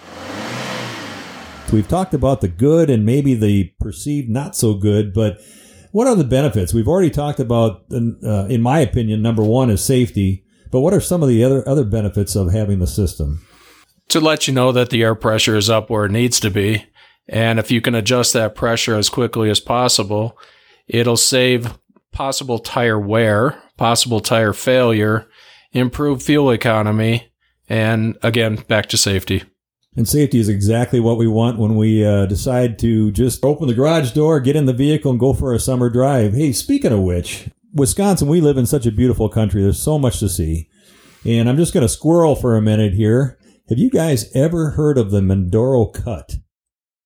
We've 1.73 1.87
talked 1.87 2.15
about 2.15 2.41
the 2.41 2.49
good 2.49 2.91
and 2.91 3.07
maybe 3.07 3.35
the 3.35 3.73
perceived 3.79 4.29
not 4.29 4.57
so 4.57 4.75
good, 4.75 5.15
but 5.15 5.39
what 5.93 6.07
are 6.07 6.15
the 6.15 6.25
benefits? 6.25 6.73
We've 6.73 6.89
already 6.89 7.11
talked 7.11 7.41
about, 7.41 7.85
uh, 7.93 8.47
in 8.47 8.61
my 8.61 8.81
opinion, 8.81 9.23
number 9.23 9.43
one 9.43 9.71
is 9.71 9.85
safety. 9.85 10.45
But 10.71 10.81
what 10.81 10.95
are 10.95 11.01
some 11.01 11.23
of 11.23 11.29
the 11.29 11.43
other 11.43 11.69
other 11.69 11.85
benefits 11.85 12.37
of 12.37 12.53
having 12.53 12.79
the 12.79 12.87
system? 12.87 13.45
To 14.09 14.21
let 14.21 14.47
you 14.47 14.55
know 14.55 14.73
that 14.73 14.91
the 14.91 15.03
air 15.03 15.15
pressure 15.15 15.57
is 15.57 15.69
up 15.69 15.91
where 15.91 16.05
it 16.05 16.13
needs 16.13 16.41
to 16.41 16.51
be, 16.51 16.87
and 17.29 17.59
if 17.59 17.71
you 17.71 17.81
can 17.81 17.95
adjust 17.95 18.33
that 18.33 18.55
pressure 18.55 18.97
as 18.97 19.09
quickly 19.09 19.51
as 19.51 19.61
possible, 19.61 20.39
it'll 20.87 21.17
save 21.17 21.79
possible 22.13 22.59
tire 22.59 22.99
wear, 22.99 23.63
possible 23.77 24.21
tire 24.21 24.53
failure, 24.53 25.29
improve 25.73 26.23
fuel 26.23 26.51
economy, 26.51 27.33
and 27.69 28.17
again, 28.23 28.57
back 28.69 28.87
to 28.87 28.97
safety. 28.97 29.45
And 29.97 30.09
safety 30.09 30.39
is 30.39 30.49
exactly 30.49 31.01
what 31.01 31.19
we 31.19 31.27
want 31.27 31.59
when 31.59 31.75
we 31.75 32.05
uh, 32.05 32.27
decide 32.27 32.79
to 32.79 33.11
just 33.11 33.45
open 33.45 33.67
the 33.67 33.75
garage 33.75 34.13
door, 34.13 34.39
get 34.39 34.55
in 34.55 34.67
the 34.67 34.73
vehicle, 34.73 35.11
and 35.11 35.19
go 35.19 35.33
for 35.33 35.53
a 35.53 35.59
summer 35.59 35.91
drive. 35.91 36.35
Hey, 36.35 36.53
speaking 36.53 36.93
of 36.93 37.01
which, 37.01 37.51
Wisconsin, 37.75 38.29
we 38.29 38.41
live 38.41 38.57
in 38.57 38.67
such 38.67 38.87
a 38.87 38.93
beautiful 38.93 39.29
country. 39.29 39.63
There's 39.63 39.83
so 39.83 39.99
much 39.99 40.21
to 40.21 40.29
see. 40.29 40.69
And 41.25 41.49
I'm 41.49 41.57
just 41.57 41.75
going 41.75 41.83
to 41.83 41.89
squirrel 41.89 42.37
for 42.37 42.57
a 42.57 42.63
minute 42.63 42.95
here. 42.95 43.37
Have 43.69 43.79
you 43.79 43.91
guys 43.91 44.31
ever 44.35 44.71
heard 44.71 44.97
of 44.97 45.11
the 45.11 45.21
Mindoro 45.21 45.93
Cut? 45.93 46.37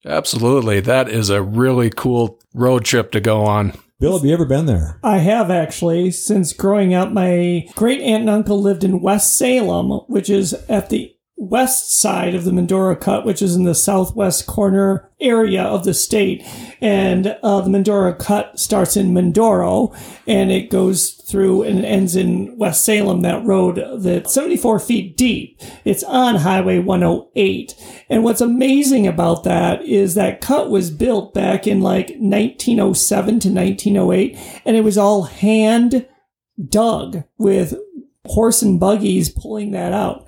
Absolutely. 0.07 0.81
That 0.81 1.09
is 1.09 1.31
a 1.31 1.43
really 1.43 1.89
cool 1.89 2.39
road 2.53 2.85
trip 2.85 3.11
to 3.13 3.21
go 3.21 3.45
on. 3.45 3.73
Bill, 3.99 4.19
have 4.19 4.27
you 4.27 4.35
ever 4.35 4.45
been 4.45 4.67
there? 4.67 4.99
I 5.03 5.19
have 5.19 5.51
actually. 5.51 6.11
Since 6.11 6.53
growing 6.53 6.93
up, 6.93 7.13
my 7.13 7.67
great 7.75 8.03
aunt 8.03 8.23
and 8.23 8.31
uncle 8.31 8.61
lived 8.61 8.85
in 8.85 9.01
West 9.01 9.39
Salem, 9.39 9.91
which 10.09 10.29
is 10.29 10.53
at 10.69 10.91
the 10.91 11.14
west 11.37 11.93
side 11.93 12.35
of 12.35 12.45
the 12.45 12.51
Mindoro 12.51 12.99
Cut, 12.99 13.27
which 13.27 13.43
is 13.43 13.57
in 13.57 13.65
the 13.65 13.75
southwest 13.75 14.47
corner 14.47 15.11
area 15.21 15.63
of 15.63 15.85
the 15.85 15.95
state. 15.95 16.43
And 16.81 17.39
uh, 17.43 17.61
the 17.61 17.71
Mindoro 17.71 18.17
Cut 18.19 18.59
starts 18.59 18.97
in 18.97 19.13
Mindoro 19.13 19.97
and 20.27 20.53
it 20.53 20.71
goes 20.71 21.13
through 21.13 21.63
and 21.63 21.85
ends 21.85 22.15
in 22.15 22.57
West 22.57 22.85
Salem, 22.85 23.23
that 23.23 23.45
road 23.45 23.83
that's 23.99 24.33
74 24.33 24.79
feet 24.79 25.17
deep. 25.17 25.61
It's 25.85 26.05
on 26.05 26.37
Highway 26.37 26.79
108. 26.79 27.75
And 28.09 28.23
what's 28.23 28.41
amazing 28.41 29.07
about 29.07 29.45
that 29.45 29.83
is 29.83 30.15
that 30.15 30.41
cut 30.41 30.71
was 30.71 30.91
built 30.91 31.35
back 31.35 31.67
in 31.67 31.81
like 31.81 32.11
1907 32.19 33.41
to 33.41 33.49
1908 33.49 34.39
and 34.65 34.77
it 34.77 34.85
was 34.85 34.99
all 34.99 35.25
hand 35.25 36.07
dug 36.69 37.25
with 37.39 37.75
horse 38.27 38.63
and 38.63 38.81
buggies 38.81 39.29
pulling 39.29 39.73
that 39.73 39.93
out. 39.93 40.27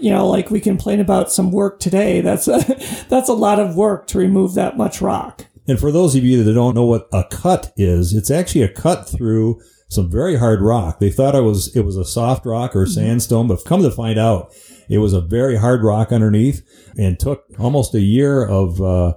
You 0.00 0.10
know, 0.10 0.26
like 0.26 0.50
we 0.50 0.60
complain 0.60 1.00
about 1.00 1.32
some 1.32 1.52
work 1.52 1.78
today. 1.78 2.20
That's 2.20 2.48
a, 2.48 2.58
that's 3.08 3.28
a 3.28 3.34
lot 3.34 3.60
of 3.60 3.76
work 3.76 4.06
to 4.08 4.18
remove 4.18 4.54
that 4.54 4.76
much 4.76 5.00
rock. 5.00 5.46
And 5.66 5.78
for 5.78 5.90
those 5.90 6.14
of 6.14 6.24
you 6.24 6.42
that 6.44 6.52
don't 6.52 6.74
know 6.74 6.84
what 6.84 7.08
a 7.12 7.24
cut 7.30 7.72
is, 7.76 8.12
it's 8.12 8.30
actually 8.30 8.62
a 8.62 8.72
cut 8.72 9.08
through 9.08 9.60
some 9.88 10.10
very 10.10 10.36
hard 10.36 10.60
rock. 10.60 10.98
They 10.98 11.10
thought 11.10 11.34
it 11.34 11.42
was 11.42 11.74
it 11.74 11.82
was 11.82 11.96
a 11.96 12.04
soft 12.04 12.44
rock 12.44 12.74
or 12.74 12.86
sandstone, 12.86 13.46
but 13.46 13.64
come 13.64 13.82
to 13.82 13.90
find 13.90 14.18
out, 14.18 14.52
it 14.88 14.98
was 14.98 15.12
a 15.12 15.20
very 15.20 15.56
hard 15.56 15.82
rock 15.82 16.12
underneath, 16.12 16.62
and 16.98 17.18
took 17.18 17.44
almost 17.58 17.94
a 17.94 18.00
year 18.00 18.44
of 18.44 18.82
uh, 18.82 19.14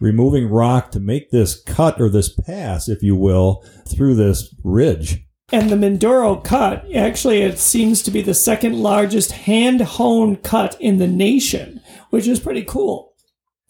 removing 0.00 0.48
rock 0.48 0.90
to 0.92 1.00
make 1.00 1.30
this 1.30 1.60
cut 1.62 2.00
or 2.00 2.08
this 2.08 2.32
pass, 2.32 2.88
if 2.88 3.02
you 3.02 3.16
will, 3.16 3.64
through 3.86 4.14
this 4.14 4.54
ridge. 4.64 5.24
And 5.52 5.68
the 5.68 5.76
Mindoro 5.76 6.42
cut, 6.42 6.86
actually, 6.94 7.42
it 7.42 7.58
seems 7.58 8.00
to 8.02 8.10
be 8.10 8.22
the 8.22 8.32
second 8.32 8.82
largest 8.82 9.32
hand 9.32 9.82
honed 9.82 10.42
cut 10.42 10.80
in 10.80 10.96
the 10.96 11.06
nation, 11.06 11.82
which 12.08 12.26
is 12.26 12.40
pretty 12.40 12.64
cool. 12.64 13.12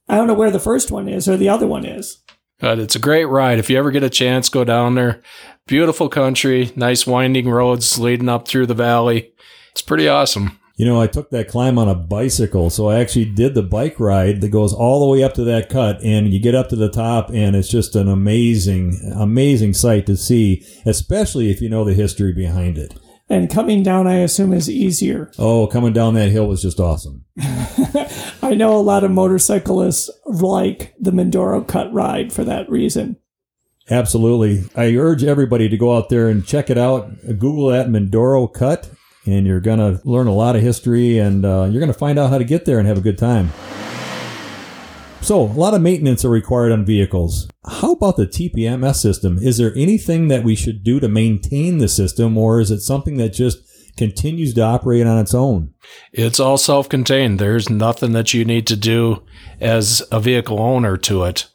I 0.08 0.14
don't 0.14 0.28
know 0.28 0.34
where 0.34 0.52
the 0.52 0.60
first 0.60 0.92
one 0.92 1.08
is 1.08 1.28
or 1.28 1.36
the 1.36 1.48
other 1.48 1.66
one 1.66 1.84
is. 1.84 2.22
But 2.60 2.78
it's 2.78 2.94
a 2.94 3.00
great 3.00 3.24
ride. 3.24 3.58
If 3.58 3.68
you 3.68 3.76
ever 3.76 3.90
get 3.90 4.04
a 4.04 4.10
chance, 4.10 4.48
go 4.48 4.62
down 4.62 4.94
there. 4.94 5.20
Beautiful 5.66 6.08
country, 6.08 6.70
nice 6.76 7.04
winding 7.04 7.48
roads 7.48 7.98
leading 7.98 8.28
up 8.28 8.46
through 8.46 8.66
the 8.66 8.74
valley. 8.74 9.32
It's 9.72 9.82
pretty 9.82 10.06
awesome. 10.06 10.60
You 10.76 10.86
know, 10.86 11.00
I 11.00 11.06
took 11.06 11.30
that 11.30 11.48
climb 11.48 11.78
on 11.78 11.88
a 11.88 11.94
bicycle, 11.94 12.70
so 12.70 12.88
I 12.88 12.98
actually 12.98 13.26
did 13.26 13.54
the 13.54 13.62
bike 13.62 14.00
ride 14.00 14.40
that 14.40 14.48
goes 14.48 14.72
all 14.72 15.00
the 15.00 15.12
way 15.12 15.22
up 15.22 15.34
to 15.34 15.44
that 15.44 15.68
cut, 15.68 16.02
and 16.02 16.32
you 16.32 16.40
get 16.40 16.54
up 16.54 16.70
to 16.70 16.76
the 16.76 16.90
top, 16.90 17.28
and 17.30 17.54
it's 17.54 17.68
just 17.68 17.94
an 17.94 18.08
amazing, 18.08 18.98
amazing 19.14 19.74
sight 19.74 20.06
to 20.06 20.16
see, 20.16 20.66
especially 20.86 21.50
if 21.50 21.60
you 21.60 21.68
know 21.68 21.84
the 21.84 21.94
history 21.94 22.32
behind 22.32 22.78
it. 22.78 22.94
And 23.28 23.50
coming 23.50 23.82
down, 23.82 24.06
I 24.06 24.16
assume, 24.16 24.52
is 24.52 24.68
easier. 24.68 25.30
Oh, 25.38 25.66
coming 25.66 25.92
down 25.92 26.14
that 26.14 26.30
hill 26.30 26.46
was 26.48 26.62
just 26.62 26.80
awesome. 26.80 27.24
I 28.42 28.54
know 28.54 28.76
a 28.76 28.82
lot 28.82 29.04
of 29.04 29.10
motorcyclists 29.10 30.10
like 30.26 30.94
the 30.98 31.12
Mindoro 31.12 31.66
Cut 31.66 31.92
ride 31.92 32.32
for 32.32 32.44
that 32.44 32.68
reason. 32.68 33.16
Absolutely. 33.90 34.64
I 34.76 34.94
urge 34.96 35.24
everybody 35.24 35.68
to 35.68 35.76
go 35.76 35.96
out 35.96 36.08
there 36.08 36.28
and 36.28 36.46
check 36.46 36.70
it 36.70 36.78
out. 36.78 37.10
Google 37.26 37.68
that 37.68 37.88
Mindoro 37.88 38.52
Cut 38.52 38.90
and 39.26 39.46
you're 39.46 39.60
going 39.60 39.78
to 39.78 40.00
learn 40.08 40.26
a 40.26 40.34
lot 40.34 40.56
of 40.56 40.62
history 40.62 41.18
and 41.18 41.44
uh, 41.44 41.68
you're 41.70 41.80
going 41.80 41.92
to 41.92 41.98
find 41.98 42.18
out 42.18 42.30
how 42.30 42.38
to 42.38 42.44
get 42.44 42.64
there 42.64 42.78
and 42.78 42.88
have 42.88 42.98
a 42.98 43.02
good 43.02 43.18
time. 43.18 43.50
So, 45.22 45.42
a 45.42 45.44
lot 45.44 45.72
of 45.72 45.80
maintenance 45.80 46.24
are 46.24 46.30
required 46.30 46.72
on 46.72 46.84
vehicles. 46.84 47.48
How 47.64 47.92
about 47.92 48.16
the 48.16 48.26
TPMS 48.26 48.96
system? 48.96 49.38
Is 49.38 49.56
there 49.56 49.72
anything 49.76 50.26
that 50.28 50.42
we 50.42 50.56
should 50.56 50.82
do 50.82 50.98
to 50.98 51.08
maintain 51.08 51.78
the 51.78 51.86
system, 51.86 52.36
or 52.36 52.60
is 52.60 52.72
it 52.72 52.80
something 52.80 53.18
that 53.18 53.28
just 53.28 53.58
continues 53.96 54.52
to 54.54 54.62
operate 54.62 55.06
on 55.06 55.20
its 55.20 55.32
own? 55.32 55.74
It's 56.12 56.40
all 56.40 56.58
self 56.58 56.88
contained. 56.88 57.38
There's 57.38 57.70
nothing 57.70 58.12
that 58.12 58.34
you 58.34 58.44
need 58.44 58.66
to 58.66 58.76
do 58.76 59.22
as 59.60 60.02
a 60.10 60.18
vehicle 60.18 60.58
owner 60.58 60.96
to 60.96 61.22
it. 61.22 61.46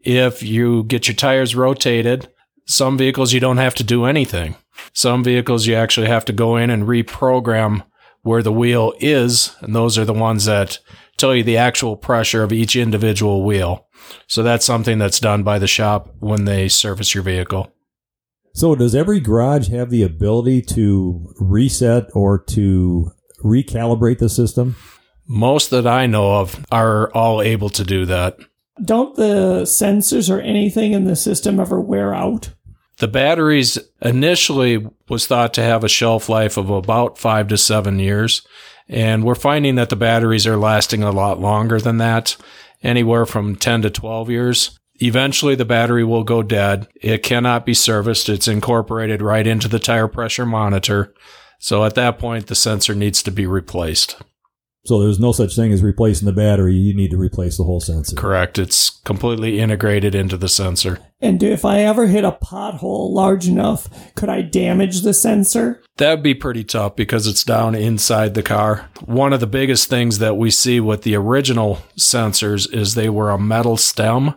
If 0.00 0.42
you 0.42 0.84
get 0.84 1.06
your 1.06 1.14
tires 1.14 1.54
rotated, 1.54 2.28
some 2.64 2.96
vehicles 2.96 3.34
you 3.34 3.40
don't 3.40 3.58
have 3.58 3.74
to 3.74 3.84
do 3.84 4.06
anything. 4.06 4.56
Some 4.92 5.24
vehicles 5.24 5.66
you 5.66 5.74
actually 5.74 6.08
have 6.08 6.24
to 6.26 6.32
go 6.32 6.56
in 6.56 6.70
and 6.70 6.84
reprogram 6.84 7.84
where 8.22 8.42
the 8.42 8.52
wheel 8.52 8.92
is, 9.00 9.56
and 9.60 9.74
those 9.74 9.98
are 9.98 10.04
the 10.04 10.12
ones 10.12 10.44
that 10.44 10.78
tell 11.16 11.34
you 11.34 11.42
the 11.42 11.56
actual 11.56 11.96
pressure 11.96 12.42
of 12.42 12.52
each 12.52 12.76
individual 12.76 13.44
wheel. 13.44 13.86
So 14.26 14.42
that's 14.42 14.64
something 14.64 14.98
that's 14.98 15.20
done 15.20 15.42
by 15.42 15.58
the 15.58 15.66
shop 15.66 16.14
when 16.18 16.44
they 16.44 16.68
service 16.68 17.14
your 17.14 17.22
vehicle. 17.22 17.72
So 18.54 18.74
does 18.74 18.94
every 18.94 19.18
garage 19.18 19.68
have 19.70 19.90
the 19.90 20.02
ability 20.02 20.62
to 20.62 21.32
reset 21.40 22.06
or 22.14 22.42
to 22.50 23.10
recalibrate 23.42 24.18
the 24.18 24.28
system? 24.28 24.76
Most 25.26 25.70
that 25.70 25.86
I 25.86 26.06
know 26.06 26.36
of 26.40 26.64
are 26.70 27.10
all 27.12 27.40
able 27.40 27.70
to 27.70 27.84
do 27.84 28.04
that. 28.06 28.36
Don't 28.84 29.16
the 29.16 29.62
sensors 29.62 30.34
or 30.34 30.40
anything 30.40 30.92
in 30.92 31.04
the 31.04 31.16
system 31.16 31.60
ever 31.60 31.80
wear 31.80 32.14
out? 32.14 32.52
The 33.02 33.08
batteries 33.08 33.80
initially 34.00 34.86
was 35.08 35.26
thought 35.26 35.52
to 35.54 35.62
have 35.64 35.82
a 35.82 35.88
shelf 35.88 36.28
life 36.28 36.56
of 36.56 36.70
about 36.70 37.18
five 37.18 37.48
to 37.48 37.58
seven 37.58 37.98
years. 37.98 38.46
And 38.88 39.24
we're 39.24 39.34
finding 39.34 39.74
that 39.74 39.88
the 39.88 39.96
batteries 39.96 40.46
are 40.46 40.56
lasting 40.56 41.02
a 41.02 41.10
lot 41.10 41.40
longer 41.40 41.80
than 41.80 41.96
that, 41.96 42.36
anywhere 42.80 43.26
from 43.26 43.56
10 43.56 43.82
to 43.82 43.90
12 43.90 44.30
years. 44.30 44.78
Eventually, 45.00 45.56
the 45.56 45.64
battery 45.64 46.04
will 46.04 46.22
go 46.22 46.44
dead. 46.44 46.86
It 46.94 47.24
cannot 47.24 47.66
be 47.66 47.74
serviced. 47.74 48.28
It's 48.28 48.46
incorporated 48.46 49.20
right 49.20 49.48
into 49.48 49.66
the 49.66 49.80
tire 49.80 50.06
pressure 50.06 50.46
monitor. 50.46 51.12
So 51.58 51.84
at 51.84 51.96
that 51.96 52.20
point, 52.20 52.46
the 52.46 52.54
sensor 52.54 52.94
needs 52.94 53.20
to 53.24 53.32
be 53.32 53.48
replaced. 53.48 54.22
So 54.84 55.00
there's 55.00 55.20
no 55.20 55.30
such 55.30 55.54
thing 55.54 55.72
as 55.72 55.80
replacing 55.80 56.26
the 56.26 56.32
battery. 56.32 56.74
You 56.74 56.92
need 56.94 57.12
to 57.12 57.16
replace 57.16 57.56
the 57.56 57.62
whole 57.62 57.80
sensor. 57.80 58.16
Correct. 58.16 58.58
It's 58.58 58.90
completely 59.04 59.60
integrated 59.60 60.14
into 60.14 60.36
the 60.36 60.48
sensor. 60.48 60.98
And 61.20 61.40
if 61.40 61.64
I 61.64 61.80
ever 61.80 62.08
hit 62.08 62.24
a 62.24 62.32
pothole 62.32 63.12
large 63.12 63.46
enough, 63.46 63.88
could 64.16 64.28
I 64.28 64.42
damage 64.42 65.02
the 65.02 65.14
sensor? 65.14 65.80
That'd 65.98 66.24
be 66.24 66.34
pretty 66.34 66.64
tough 66.64 66.96
because 66.96 67.28
it's 67.28 67.44
down 67.44 67.76
inside 67.76 68.34
the 68.34 68.42
car. 68.42 68.90
One 69.04 69.32
of 69.32 69.38
the 69.38 69.46
biggest 69.46 69.88
things 69.88 70.18
that 70.18 70.36
we 70.36 70.50
see 70.50 70.80
with 70.80 71.02
the 71.02 71.14
original 71.14 71.78
sensors 71.96 72.72
is 72.72 72.94
they 72.94 73.08
were 73.08 73.30
a 73.30 73.38
metal 73.38 73.76
stem 73.76 74.34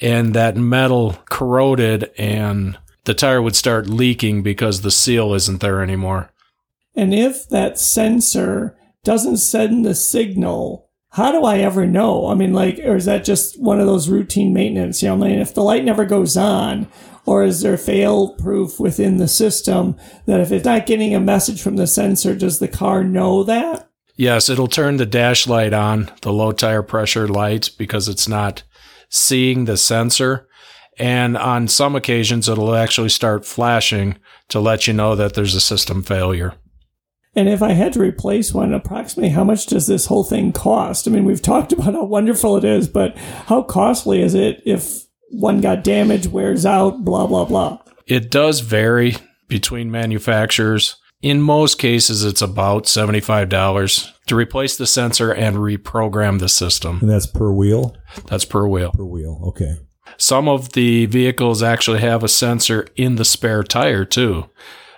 and 0.00 0.32
that 0.34 0.56
metal 0.56 1.18
corroded 1.28 2.10
and 2.16 2.78
the 3.04 3.14
tire 3.14 3.42
would 3.42 3.56
start 3.56 3.88
leaking 3.88 4.44
because 4.44 4.82
the 4.82 4.92
seal 4.92 5.34
isn't 5.34 5.60
there 5.60 5.82
anymore. 5.82 6.30
And 6.94 7.12
if 7.12 7.48
that 7.48 7.80
sensor 7.80 8.76
doesn't 9.04 9.38
send 9.38 9.84
the 9.84 9.94
signal, 9.94 10.88
how 11.10 11.30
do 11.30 11.44
I 11.44 11.58
ever 11.58 11.86
know? 11.86 12.28
I 12.28 12.34
mean, 12.34 12.54
like, 12.54 12.78
or 12.78 12.96
is 12.96 13.04
that 13.04 13.24
just 13.24 13.60
one 13.60 13.80
of 13.80 13.86
those 13.86 14.08
routine 14.08 14.54
maintenance? 14.54 15.02
You 15.02 15.08
know, 15.08 15.24
I 15.24 15.28
mean, 15.28 15.38
if 15.40 15.54
the 15.54 15.62
light 15.62 15.84
never 15.84 16.04
goes 16.04 16.36
on, 16.36 16.88
or 17.26 17.44
is 17.44 17.60
there 17.60 17.76
fail 17.76 18.34
proof 18.36 18.80
within 18.80 19.18
the 19.18 19.28
system 19.28 19.96
that 20.26 20.40
if 20.40 20.50
it's 20.50 20.64
not 20.64 20.86
getting 20.86 21.14
a 21.14 21.20
message 21.20 21.62
from 21.62 21.76
the 21.76 21.86
sensor, 21.86 22.34
does 22.34 22.58
the 22.58 22.68
car 22.68 23.04
know 23.04 23.44
that? 23.44 23.88
Yes, 24.16 24.48
it'll 24.48 24.68
turn 24.68 24.96
the 24.96 25.06
dash 25.06 25.46
light 25.46 25.72
on, 25.72 26.10
the 26.22 26.32
low 26.32 26.52
tire 26.52 26.82
pressure 26.82 27.28
light, 27.28 27.70
because 27.78 28.08
it's 28.08 28.28
not 28.28 28.62
seeing 29.08 29.64
the 29.64 29.76
sensor. 29.76 30.48
And 30.98 31.36
on 31.36 31.68
some 31.68 31.96
occasions, 31.96 32.48
it'll 32.48 32.74
actually 32.74 33.08
start 33.08 33.46
flashing 33.46 34.18
to 34.48 34.60
let 34.60 34.86
you 34.86 34.92
know 34.92 35.14
that 35.14 35.34
there's 35.34 35.54
a 35.54 35.60
system 35.60 36.02
failure. 36.02 36.54
And 37.34 37.48
if 37.48 37.62
I 37.62 37.72
had 37.72 37.94
to 37.94 38.00
replace 38.00 38.52
one, 38.52 38.74
approximately 38.74 39.30
how 39.30 39.44
much 39.44 39.66
does 39.66 39.86
this 39.86 40.06
whole 40.06 40.24
thing 40.24 40.52
cost? 40.52 41.08
I 41.08 41.10
mean, 41.10 41.24
we've 41.24 41.42
talked 41.42 41.72
about 41.72 41.94
how 41.94 42.04
wonderful 42.04 42.56
it 42.56 42.64
is, 42.64 42.88
but 42.88 43.16
how 43.16 43.62
costly 43.62 44.20
is 44.20 44.34
it 44.34 44.62
if 44.66 45.04
one 45.30 45.60
got 45.60 45.82
damaged, 45.82 46.30
wears 46.30 46.66
out, 46.66 47.04
blah, 47.04 47.26
blah, 47.26 47.44
blah? 47.44 47.78
It 48.06 48.30
does 48.30 48.60
vary 48.60 49.16
between 49.48 49.90
manufacturers. 49.90 50.96
In 51.22 51.40
most 51.40 51.78
cases, 51.78 52.24
it's 52.24 52.42
about 52.42 52.84
$75 52.84 54.12
to 54.26 54.36
replace 54.36 54.76
the 54.76 54.86
sensor 54.86 55.32
and 55.32 55.56
reprogram 55.56 56.40
the 56.40 56.48
system. 56.48 56.98
And 57.00 57.08
that's 57.08 57.28
per 57.28 57.52
wheel? 57.52 57.96
That's 58.26 58.44
per 58.44 58.66
wheel. 58.66 58.90
Per 58.92 59.04
wheel, 59.04 59.40
okay. 59.48 59.76
Some 60.18 60.48
of 60.48 60.72
the 60.72 61.06
vehicles 61.06 61.62
actually 61.62 62.00
have 62.00 62.24
a 62.24 62.28
sensor 62.28 62.88
in 62.96 63.16
the 63.16 63.24
spare 63.24 63.62
tire 63.62 64.04
too. 64.04 64.50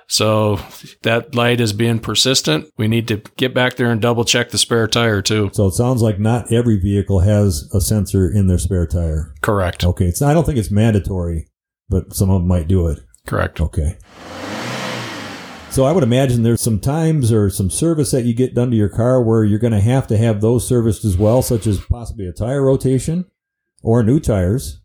So 0.06 0.60
that 1.02 1.34
light 1.34 1.60
is 1.60 1.72
being 1.72 1.98
persistent. 1.98 2.70
We 2.76 2.88
need 2.88 3.08
to 3.08 3.22
get 3.36 3.54
back 3.54 3.76
there 3.76 3.90
and 3.90 4.00
double 4.00 4.24
check 4.24 4.50
the 4.50 4.58
spare 4.58 4.86
tire 4.86 5.22
too. 5.22 5.50
So 5.52 5.66
it 5.66 5.72
sounds 5.74 6.02
like 6.02 6.18
not 6.18 6.52
every 6.52 6.78
vehicle 6.78 7.20
has 7.20 7.70
a 7.74 7.80
sensor 7.80 8.30
in 8.30 8.46
their 8.46 8.58
spare 8.58 8.86
tire. 8.86 9.34
Correct. 9.40 9.84
Okay. 9.84 10.06
It's, 10.06 10.22
I 10.22 10.34
don't 10.34 10.44
think 10.44 10.58
it's 10.58 10.70
mandatory, 10.70 11.48
but 11.88 12.14
some 12.14 12.30
of 12.30 12.40
them 12.40 12.48
might 12.48 12.68
do 12.68 12.86
it. 12.88 13.00
Correct. 13.26 13.60
Okay. 13.60 13.96
So 15.70 15.84
I 15.84 15.90
would 15.90 16.04
imagine 16.04 16.44
there's 16.44 16.60
some 16.60 16.78
times 16.78 17.32
or 17.32 17.50
some 17.50 17.68
service 17.68 18.12
that 18.12 18.24
you 18.24 18.32
get 18.32 18.54
done 18.54 18.70
to 18.70 18.76
your 18.76 18.88
car 18.88 19.20
where 19.20 19.42
you're 19.42 19.58
going 19.58 19.72
to 19.72 19.80
have 19.80 20.06
to 20.06 20.16
have 20.16 20.40
those 20.40 20.68
serviced 20.68 21.04
as 21.04 21.16
well, 21.16 21.42
such 21.42 21.66
as 21.66 21.80
possibly 21.80 22.28
a 22.28 22.32
tire 22.32 22.62
rotation 22.62 23.24
or 23.82 24.04
new 24.04 24.20
tires. 24.20 24.82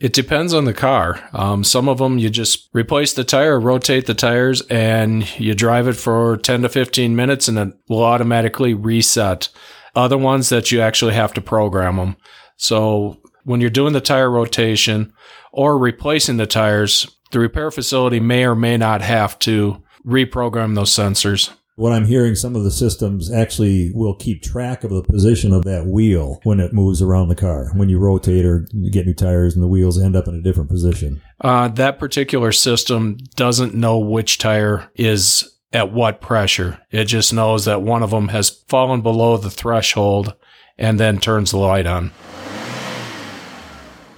It 0.00 0.14
depends 0.14 0.54
on 0.54 0.64
the 0.64 0.72
car. 0.72 1.28
Um, 1.34 1.62
some 1.62 1.86
of 1.86 1.98
them 1.98 2.16
you 2.16 2.30
just 2.30 2.70
replace 2.72 3.12
the 3.12 3.22
tire, 3.22 3.60
rotate 3.60 4.06
the 4.06 4.14
tires, 4.14 4.62
and 4.62 5.38
you 5.38 5.54
drive 5.54 5.86
it 5.88 5.96
for 5.96 6.38
10 6.38 6.62
to 6.62 6.70
15 6.70 7.14
minutes 7.14 7.48
and 7.48 7.58
it 7.58 7.74
will 7.86 8.02
automatically 8.02 8.72
reset. 8.72 9.50
Other 9.94 10.16
ones 10.16 10.48
that 10.48 10.72
you 10.72 10.80
actually 10.80 11.12
have 11.12 11.34
to 11.34 11.42
program 11.42 11.96
them. 11.96 12.16
So 12.56 13.20
when 13.44 13.60
you're 13.60 13.68
doing 13.68 13.92
the 13.92 14.00
tire 14.00 14.30
rotation 14.30 15.12
or 15.52 15.76
replacing 15.76 16.38
the 16.38 16.46
tires, 16.46 17.06
the 17.30 17.38
repair 17.38 17.70
facility 17.70 18.20
may 18.20 18.44
or 18.44 18.54
may 18.54 18.78
not 18.78 19.02
have 19.02 19.38
to 19.40 19.82
reprogram 20.06 20.76
those 20.76 20.90
sensors 20.90 21.52
what 21.80 21.92
I'm 21.92 22.04
hearing, 22.04 22.34
some 22.34 22.54
of 22.54 22.62
the 22.62 22.70
systems 22.70 23.32
actually 23.32 23.90
will 23.94 24.14
keep 24.14 24.42
track 24.42 24.84
of 24.84 24.90
the 24.90 25.02
position 25.02 25.54
of 25.54 25.64
that 25.64 25.86
wheel 25.86 26.38
when 26.42 26.60
it 26.60 26.74
moves 26.74 27.00
around 27.00 27.28
the 27.28 27.34
car. 27.34 27.70
When 27.74 27.88
you 27.88 27.98
rotate 27.98 28.44
or 28.44 28.68
get 28.90 29.06
new 29.06 29.14
tires 29.14 29.54
and 29.54 29.62
the 29.62 29.68
wheels 29.68 29.98
end 29.98 30.14
up 30.14 30.28
in 30.28 30.34
a 30.34 30.42
different 30.42 30.68
position. 30.68 31.22
Uh, 31.40 31.68
that 31.68 31.98
particular 31.98 32.52
system 32.52 33.16
doesn't 33.34 33.74
know 33.74 33.98
which 33.98 34.36
tire 34.36 34.90
is 34.94 35.58
at 35.72 35.90
what 35.90 36.20
pressure. 36.20 36.78
It 36.90 37.06
just 37.06 37.32
knows 37.32 37.64
that 37.64 37.80
one 37.80 38.02
of 38.02 38.10
them 38.10 38.28
has 38.28 38.50
fallen 38.68 39.00
below 39.00 39.38
the 39.38 39.50
threshold 39.50 40.34
and 40.76 41.00
then 41.00 41.18
turns 41.18 41.50
the 41.50 41.58
light 41.58 41.86
on. 41.86 42.10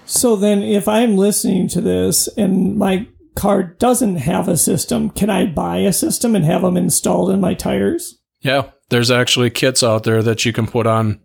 So 0.04 0.34
then, 0.34 0.62
if 0.62 0.88
I'm 0.88 1.16
listening 1.16 1.68
to 1.68 1.80
this 1.80 2.28
and 2.36 2.76
my 2.76 3.06
car 3.34 3.62
doesn't 3.62 4.16
have 4.16 4.48
a 4.48 4.56
system, 4.56 5.10
can 5.10 5.30
I 5.30 5.46
buy 5.46 5.78
a 5.78 5.92
system 5.92 6.34
and 6.34 6.44
have 6.44 6.62
them 6.62 6.76
installed 6.76 7.30
in 7.30 7.40
my 7.40 7.54
tires? 7.54 8.20
Yeah, 8.40 8.70
there's 8.90 9.10
actually 9.10 9.50
kits 9.50 9.82
out 9.82 10.04
there 10.04 10.22
that 10.22 10.44
you 10.44 10.52
can 10.52 10.66
put 10.66 10.86
on 10.86 11.20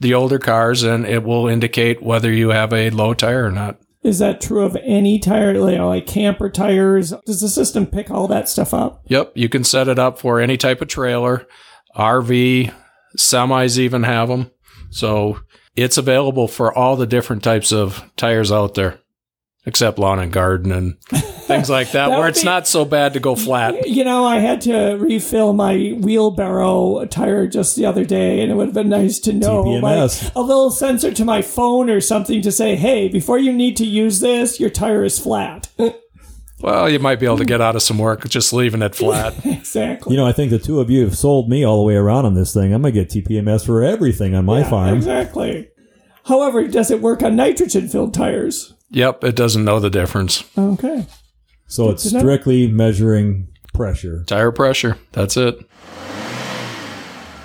the 0.00 0.14
older 0.14 0.38
cars 0.38 0.82
and 0.82 1.06
it 1.06 1.22
will 1.22 1.46
indicate 1.46 2.02
whether 2.02 2.32
you 2.32 2.48
have 2.48 2.72
a 2.72 2.90
low 2.90 3.14
tire 3.14 3.46
or 3.46 3.50
not. 3.50 3.78
Is 4.02 4.18
that 4.18 4.40
true 4.40 4.64
of 4.64 4.76
any 4.82 5.20
tire, 5.20 5.52
you 5.52 5.78
know, 5.78 5.88
like 5.88 6.06
camper 6.06 6.50
tires? 6.50 7.14
Does 7.24 7.40
the 7.40 7.48
system 7.48 7.86
pick 7.86 8.10
all 8.10 8.26
that 8.28 8.48
stuff 8.48 8.74
up? 8.74 9.02
Yep, 9.06 9.32
you 9.36 9.48
can 9.48 9.62
set 9.62 9.86
it 9.86 9.98
up 9.98 10.18
for 10.18 10.40
any 10.40 10.56
type 10.56 10.82
of 10.82 10.88
trailer, 10.88 11.46
RV, 11.94 12.74
semis 13.16 13.78
even 13.78 14.02
have 14.02 14.28
them. 14.28 14.50
So 14.90 15.40
it's 15.76 15.98
available 15.98 16.48
for 16.48 16.76
all 16.76 16.96
the 16.96 17.06
different 17.06 17.44
types 17.44 17.72
of 17.72 18.10
tires 18.16 18.50
out 18.50 18.74
there 18.74 18.98
except 19.64 19.98
lawn 19.98 20.18
and 20.18 20.32
garden 20.32 20.72
and 20.72 20.96
things 21.56 21.70
like 21.70 21.92
that, 21.92 22.08
That 22.08 22.18
where 22.18 22.28
it's 22.28 22.40
be- 22.42 22.46
not 22.46 22.66
so 22.66 22.84
bad 22.84 23.12
to 23.14 23.20
go 23.20 23.34
flat. 23.36 23.86
You 23.88 24.04
know, 24.04 24.24
I 24.24 24.38
had 24.38 24.60
to 24.62 24.94
refill 25.00 25.52
my 25.52 25.96
wheelbarrow 26.00 27.04
tire 27.06 27.46
just 27.46 27.76
the 27.76 27.86
other 27.86 28.04
day, 28.04 28.40
and 28.40 28.50
it 28.50 28.54
would 28.54 28.66
have 28.68 28.74
been 28.74 28.88
nice 28.88 29.18
to 29.20 29.32
know 29.32 29.64
TPMS. 29.64 30.24
like 30.24 30.34
a 30.34 30.40
little 30.40 30.70
sensor 30.70 31.12
to 31.12 31.24
my 31.24 31.42
phone 31.42 31.90
or 31.90 32.00
something 32.00 32.42
to 32.42 32.50
say, 32.52 32.76
"Hey, 32.76 33.08
before 33.08 33.38
you 33.38 33.52
need 33.52 33.76
to 33.78 33.86
use 33.86 34.20
this, 34.20 34.58
your 34.60 34.70
tire 34.70 35.04
is 35.04 35.18
flat." 35.18 35.68
Well, 36.60 36.88
you 36.88 37.00
might 37.00 37.18
be 37.18 37.26
able 37.26 37.38
to 37.38 37.44
get 37.44 37.60
out 37.60 37.74
of 37.74 37.82
some 37.82 37.98
work 37.98 38.28
just 38.28 38.52
leaving 38.52 38.82
it 38.82 38.94
flat. 38.94 39.34
exactly. 39.44 40.12
You 40.14 40.16
know, 40.16 40.26
I 40.28 40.32
think 40.32 40.50
the 40.52 40.60
two 40.60 40.78
of 40.80 40.90
you 40.90 41.02
have 41.02 41.18
sold 41.18 41.48
me 41.48 41.64
all 41.64 41.78
the 41.78 41.82
way 41.82 41.96
around 41.96 42.24
on 42.24 42.34
this 42.34 42.54
thing. 42.54 42.72
I'm 42.72 42.82
going 42.82 42.94
to 42.94 43.04
get 43.04 43.10
TPMS 43.10 43.66
for 43.66 43.82
everything 43.82 44.36
on 44.36 44.44
my 44.44 44.60
Yeah, 44.60 44.70
farm. 44.70 44.94
Exactly. 44.96 45.68
However, 46.26 46.68
does 46.68 46.92
it 46.92 47.00
work 47.00 47.20
on 47.24 47.34
nitrogen-filled 47.34 48.14
tires? 48.14 48.74
yep, 48.90 49.24
it 49.24 49.34
doesn't 49.34 49.64
know 49.64 49.80
the 49.80 49.90
difference. 49.90 50.44
Okay. 50.56 51.04
So 51.72 51.88
it's 51.88 52.02
to 52.02 52.12
know. 52.12 52.18
strictly 52.20 52.66
measuring 52.66 53.48
pressure. 53.72 54.24
Tire 54.24 54.52
pressure, 54.52 54.98
that's 55.12 55.38
it. 55.38 55.66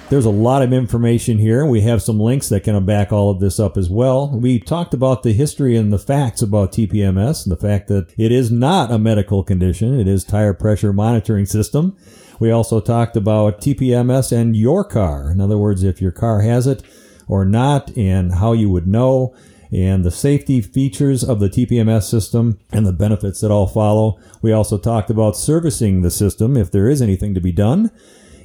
There's 0.10 0.26
a 0.26 0.30
lot 0.30 0.62
of 0.62 0.74
information 0.74 1.38
here. 1.38 1.66
We 1.66 1.82
have 1.82 2.02
some 2.02 2.20
links 2.20 2.50
that 2.50 2.66
can 2.66 2.86
back 2.86 3.14
all 3.14 3.30
of 3.30 3.40
this 3.40 3.58
up 3.58 3.78
as 3.78 3.90
well. 3.90 4.30
We 4.30 4.60
talked 4.60 4.94
about 4.94 5.24
the 5.24 5.32
history 5.32 5.78
and 5.78 5.94
the 5.94 5.98
facts 5.98 6.42
about 6.42 6.74
TPMS 6.74 7.46
and 7.46 7.52
the 7.54 7.62
fact 7.62 7.88
that 7.88 8.14
it 8.18 8.34
is 8.34 8.52
not 8.52 8.92
a 8.92 9.00
medical 9.00 9.44
condition. 9.44 9.98
It 9.98 10.10
is 10.10 10.26
tire 10.26 10.54
pressure 10.54 10.92
monitoring 10.92 11.46
system. 11.46 11.96
We 12.38 12.52
also 12.52 12.82
talked 12.82 13.16
about 13.16 13.62
TPMS 13.62 14.34
and 14.34 14.58
your 14.58 14.84
car. 14.84 15.32
In 15.32 15.40
other 15.40 15.58
words, 15.58 15.84
if 15.84 16.02
your 16.02 16.12
car 16.12 16.42
has 16.42 16.68
it 16.68 16.84
or 17.30 17.46
not 17.46 17.96
and 17.96 18.34
how 18.34 18.52
you 18.52 18.70
would 18.70 18.88
know 18.88 19.34
and 19.72 20.04
the 20.04 20.12
safety 20.12 20.62
features 20.62 21.24
of 21.24 21.40
the 21.40 21.50
TPMS 21.50 22.04
system 22.04 22.60
and 22.72 22.86
the 22.86 22.94
benefits 22.94 23.42
that 23.42 23.52
all 23.52 23.68
follow. 23.68 24.20
We 24.42 24.52
also 24.52 24.78
talked 24.78 25.10
about 25.10 25.36
servicing 25.36 26.02
the 26.02 26.12
system 26.12 26.56
if 26.56 26.72
there 26.72 26.90
is 26.90 27.02
anything 27.02 27.34
to 27.34 27.42
be 27.42 27.52
done. 27.52 27.92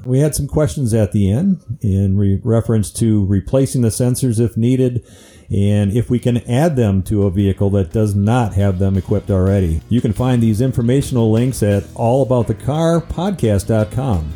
We 0.05 0.19
had 0.19 0.35
some 0.35 0.49
questions 0.49 0.93
at 0.95 1.13
the 1.13 1.31
end 1.31 1.61
in 1.81 2.19
re- 2.19 2.41
reference 2.43 2.91
to 2.95 3.25
replacing 3.27 3.83
the 3.83 3.89
sensors 3.89 4.41
if 4.41 4.57
needed 4.57 5.05
and 5.53 5.93
if 5.93 6.11
we 6.11 6.19
can 6.19 6.39
add 6.51 6.75
them 6.77 7.03
to 7.05 7.25
a 7.25 7.31
vehicle 7.31 7.71
that 7.71 7.93
does 7.93 8.15
not 8.15 8.55
have 8.55 8.79
them 8.79 8.97
equipped 8.97 9.31
already. 9.31 9.83
You 9.89 10.01
can 10.01 10.13
find 10.13 10.41
these 10.43 10.61
informational 10.61 11.31
links 11.31 11.63
at 11.63 11.85
allaboutthecarpodcast.com. 11.95 14.33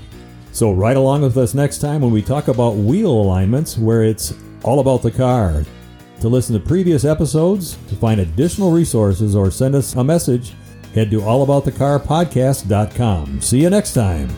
So 0.52 0.72
ride 0.72 0.96
along 0.96 1.22
with 1.22 1.36
us 1.36 1.54
next 1.54 1.78
time 1.78 2.00
when 2.00 2.12
we 2.12 2.22
talk 2.22 2.46
about 2.48 2.76
wheel 2.76 3.10
alignments 3.10 3.76
where 3.76 4.04
it's 4.04 4.32
all 4.62 4.80
about 4.80 5.02
the 5.02 5.10
car. 5.10 5.64
To 6.20 6.28
listen 6.28 6.54
to 6.54 6.60
previous 6.60 7.04
episodes, 7.04 7.76
to 7.88 7.94
find 7.94 8.20
additional 8.20 8.70
resources 8.70 9.36
or 9.36 9.50
send 9.50 9.74
us 9.74 9.94
a 9.94 10.04
message, 10.04 10.54
head 10.94 11.10
to 11.10 11.20
allaboutthecarpodcast.com. 11.20 13.40
See 13.42 13.62
you 13.62 13.70
next 13.70 13.92
time. 13.92 14.30